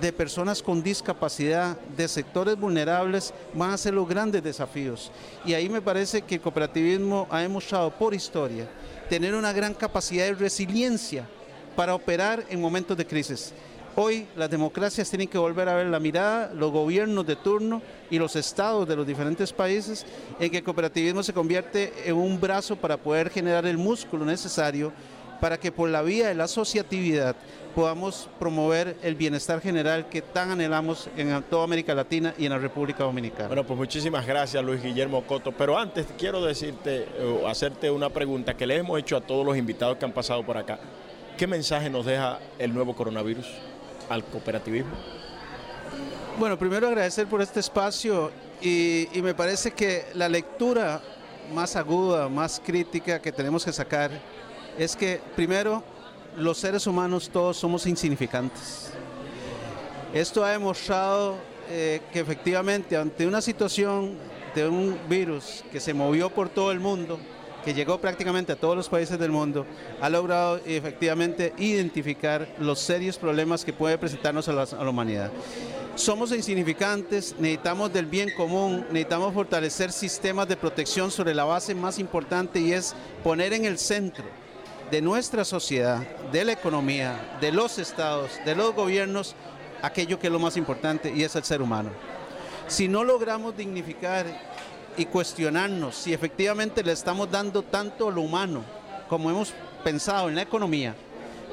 de 0.00 0.12
personas 0.12 0.62
con 0.62 0.82
discapacidad, 0.82 1.76
de 1.96 2.08
sectores 2.08 2.58
vulnerables, 2.58 3.34
van 3.54 3.70
a 3.70 3.78
ser 3.78 3.94
los 3.94 4.08
grandes 4.08 4.42
desafíos. 4.42 5.10
Y 5.44 5.54
ahí 5.54 5.68
me 5.68 5.82
parece 5.82 6.22
que 6.22 6.36
el 6.36 6.40
cooperativismo 6.40 7.26
ha 7.30 7.40
demostrado 7.40 7.90
por 7.90 8.14
historia 8.14 8.68
tener 9.08 9.34
una 9.34 9.52
gran 9.52 9.74
capacidad 9.74 10.26
de 10.26 10.34
resiliencia 10.34 11.26
para 11.76 11.94
operar 11.94 12.44
en 12.48 12.60
momentos 12.60 12.96
de 12.96 13.06
crisis. 13.06 13.52
Hoy 13.96 14.26
las 14.36 14.48
democracias 14.48 15.10
tienen 15.10 15.26
que 15.26 15.36
volver 15.36 15.68
a 15.68 15.74
ver 15.74 15.86
la 15.86 15.98
mirada, 15.98 16.52
los 16.54 16.70
gobiernos 16.70 17.26
de 17.26 17.34
turno 17.34 17.82
y 18.08 18.18
los 18.18 18.36
estados 18.36 18.86
de 18.86 18.94
los 18.94 19.04
diferentes 19.04 19.52
países 19.52 20.06
en 20.38 20.48
que 20.50 20.58
el 20.58 20.64
cooperativismo 20.64 21.24
se 21.24 21.32
convierte 21.32 21.92
en 22.04 22.14
un 22.14 22.40
brazo 22.40 22.76
para 22.76 22.96
poder 22.96 23.30
generar 23.30 23.66
el 23.66 23.76
músculo 23.76 24.24
necesario 24.24 24.92
para 25.40 25.58
que 25.58 25.72
por 25.72 25.88
la 25.88 26.02
vía 26.02 26.28
de 26.28 26.34
la 26.34 26.44
asociatividad 26.44 27.36
podamos 27.74 28.28
promover 28.38 28.96
el 29.02 29.14
bienestar 29.14 29.60
general 29.60 30.08
que 30.08 30.22
tan 30.22 30.50
anhelamos 30.50 31.08
en 31.16 31.42
toda 31.44 31.64
América 31.64 31.94
Latina 31.94 32.34
y 32.36 32.46
en 32.46 32.52
la 32.52 32.58
República 32.58 33.04
Dominicana. 33.04 33.48
Bueno, 33.48 33.64
pues 33.64 33.78
muchísimas 33.78 34.26
gracias 34.26 34.62
Luis 34.64 34.82
Guillermo 34.82 35.22
Coto, 35.22 35.52
pero 35.52 35.78
antes 35.78 36.06
quiero 36.18 36.44
decirte 36.44 37.06
o 37.22 37.48
hacerte 37.48 37.90
una 37.90 38.10
pregunta 38.10 38.54
que 38.54 38.66
le 38.66 38.76
hemos 38.76 38.98
hecho 38.98 39.16
a 39.16 39.20
todos 39.20 39.46
los 39.46 39.56
invitados 39.56 39.96
que 39.96 40.04
han 40.04 40.12
pasado 40.12 40.44
por 40.44 40.56
acá. 40.56 40.78
¿Qué 41.36 41.46
mensaje 41.46 41.88
nos 41.88 42.06
deja 42.06 42.38
el 42.58 42.74
nuevo 42.74 42.94
coronavirus? 42.94 43.46
al 44.10 44.24
cooperativismo? 44.24 44.90
Bueno, 46.38 46.58
primero 46.58 46.88
agradecer 46.88 47.26
por 47.26 47.40
este 47.40 47.60
espacio 47.60 48.30
y, 48.60 49.08
me 49.22 49.34
parece 49.34 49.70
que 49.70 50.04
la 50.14 50.28
lectura 50.28 51.00
más 51.54 51.76
aguda, 51.76 52.28
más 52.28 52.60
crítica 52.64 53.20
que 53.20 53.32
tenemos 53.32 53.64
que 53.64 53.72
sacar 53.72 54.10
es 54.78 54.96
que 54.96 55.20
primero 55.36 55.82
los 56.36 56.58
seres 56.58 56.86
humanos 56.86 57.30
todos 57.32 57.56
somos 57.56 57.86
insignificantes. 57.86 58.90
Esto 60.12 60.44
ha 60.44 60.50
demostrado 60.50 61.36
eh, 61.68 62.00
que 62.12 62.20
efectivamente 62.20 62.96
ante 62.96 63.26
una 63.26 63.40
situación 63.40 64.16
de 64.54 64.66
un 64.66 64.98
virus 65.08 65.64
que 65.70 65.78
se 65.78 65.94
movió 65.94 66.30
por 66.30 66.48
todo 66.48 66.72
el 66.72 66.80
mundo, 66.80 67.20
que 67.64 67.74
llegó 67.74 68.00
prácticamente 68.00 68.52
a 68.52 68.56
todos 68.56 68.76
los 68.76 68.88
países 68.88 69.18
del 69.18 69.30
mundo, 69.30 69.66
ha 70.00 70.08
logrado 70.08 70.60
efectivamente 70.66 71.52
identificar 71.58 72.48
los 72.58 72.80
serios 72.80 73.18
problemas 73.18 73.64
que 73.64 73.72
puede 73.72 73.98
presentarnos 73.98 74.48
a 74.48 74.52
la, 74.52 74.90
humanidad. 74.90 75.30
Somos 75.94 76.32
insignificantes, 76.32 77.36
necesitamos 77.38 77.92
del 77.92 78.06
bien 78.06 78.30
común, 78.36 78.86
necesitamos 78.90 79.34
fortalecer 79.34 79.92
sistemas 79.92 80.48
de 80.48 80.56
protección 80.56 81.10
sobre 81.10 81.34
la 81.34 81.44
base 81.44 81.74
más 81.74 81.98
importante 81.98 82.58
y 82.58 82.72
es 82.72 82.94
poner 83.22 83.52
en 83.52 83.66
el 83.66 83.78
centro 83.78 84.24
de 84.90 85.00
nuestra 85.00 85.44
sociedad, 85.44 85.98
de 86.32 86.44
la 86.44 86.52
economía, 86.52 87.38
de 87.40 87.52
los 87.52 87.78
estados, 87.78 88.32
de 88.44 88.54
los 88.54 88.74
gobiernos, 88.74 89.34
aquello 89.82 90.18
que 90.18 90.26
es 90.26 90.32
lo 90.32 90.38
más 90.38 90.56
importante 90.56 91.12
y 91.14 91.22
es 91.22 91.36
el 91.36 91.44
ser 91.44 91.62
humano. 91.62 91.90
Si 92.66 92.88
no 92.88 93.04
logramos 93.04 93.56
dignificar 93.56 94.26
y 94.96 95.06
cuestionarnos 95.06 95.96
si 95.96 96.12
efectivamente 96.12 96.82
le 96.82 96.92
estamos 96.92 97.30
dando 97.30 97.62
tanto 97.62 98.08
a 98.08 98.12
lo 98.12 98.22
humano 98.22 98.64
como 99.08 99.30
hemos 99.30 99.52
pensado 99.84 100.28
en 100.28 100.34
la 100.36 100.42
economía, 100.42 100.94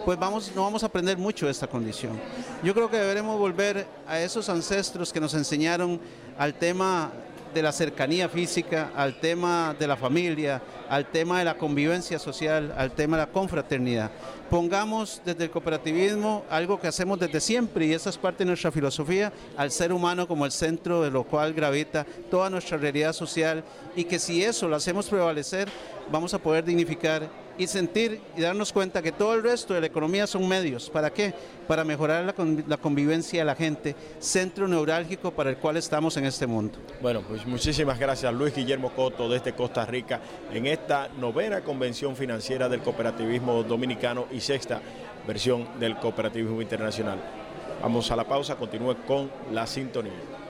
pues 0.05 0.17
vamos, 0.17 0.51
no 0.55 0.63
vamos 0.63 0.83
a 0.83 0.87
aprender 0.87 1.17
mucho 1.17 1.45
de 1.45 1.51
esta 1.51 1.67
condición. 1.67 2.19
Yo 2.63 2.73
creo 2.73 2.89
que 2.89 2.97
deberemos 2.97 3.37
volver 3.37 3.85
a 4.07 4.19
esos 4.19 4.47
ancestros 4.49 5.11
que 5.11 5.19
nos 5.19 5.33
enseñaron 5.33 5.99
al 6.37 6.53
tema 6.53 7.11
de 7.53 7.61
la 7.61 7.71
cercanía 7.71 8.29
física, 8.29 8.91
al 8.95 9.19
tema 9.19 9.75
de 9.77 9.87
la 9.87 9.95
familia, 9.95 10.61
al 10.89 11.05
tema 11.11 11.39
de 11.39 11.45
la 11.45 11.57
convivencia 11.57 12.19
social, 12.19 12.73
al 12.77 12.91
tema 12.91 13.17
de 13.17 13.23
la 13.23 13.31
confraternidad. 13.31 14.11
Pongamos 14.49 15.21
desde 15.25 15.45
el 15.45 15.51
cooperativismo 15.51 16.43
algo 16.49 16.79
que 16.79 16.87
hacemos 16.87 17.19
desde 17.19 17.41
siempre 17.41 17.85
y 17.85 17.93
esa 17.93 18.09
es 18.09 18.17
parte 18.17 18.43
de 18.43 18.49
nuestra 18.49 18.71
filosofía, 18.71 19.33
al 19.57 19.71
ser 19.71 19.91
humano 19.91 20.27
como 20.27 20.45
el 20.45 20.51
centro 20.51 21.01
de 21.01 21.11
lo 21.11 21.23
cual 21.23 21.53
gravita 21.53 22.05
toda 22.31 22.49
nuestra 22.49 22.77
realidad 22.77 23.13
social 23.13 23.63
y 23.95 24.05
que 24.05 24.19
si 24.19 24.43
eso 24.43 24.67
lo 24.67 24.75
hacemos 24.75 25.07
prevalecer, 25.07 25.69
vamos 26.11 26.33
a 26.33 26.39
poder 26.39 26.63
dignificar 26.63 27.29
y 27.57 27.67
sentir 27.67 28.21
y 28.35 28.41
darnos 28.41 28.71
cuenta 28.71 29.01
que 29.01 29.11
todo 29.11 29.33
el 29.33 29.43
resto 29.43 29.73
de 29.73 29.81
la 29.81 29.87
economía 29.87 30.27
son 30.27 30.47
medios. 30.47 30.89
¿Para 30.89 31.11
qué? 31.11 31.33
Para 31.67 31.83
mejorar 31.83 32.23
la, 32.67 32.77
convivencia 32.77 33.39
de 33.39 33.45
la 33.45 33.55
gente, 33.55 33.95
centro 34.19 34.67
neurálgico 34.67 35.31
para 35.31 35.49
el 35.49 35.57
cual 35.57 35.77
estamos 35.77 36.15
en 36.17 36.25
este 36.25 36.45
mundo. 36.45 36.77
Bueno, 37.01 37.21
pues 37.27 37.45
muchísimas 37.45 37.99
gracias 37.99 38.33
Luis 38.33 38.55
Guillermo 38.55 38.91
Coto 38.91 39.27
desde 39.27 39.53
Costa 39.53 39.85
Rica 39.85 40.21
en 40.53 40.67
esta 40.67 41.09
novena 41.19 41.61
convención 41.61 42.15
financiera 42.15 42.69
del 42.69 42.81
cooperativismo 42.81 43.63
dominicano 43.63 44.27
y 44.31 44.39
sexta 44.39 44.81
versión 45.25 45.67
del 45.79 45.97
cooperativismo 45.97 46.61
internacional. 46.61 47.19
Vamos 47.81 48.09
a 48.11 48.15
la 48.15 48.23
pausa, 48.23 48.55
continúe 48.55 48.95
con 49.05 49.29
la 49.51 49.67
sintonía. 49.67 50.36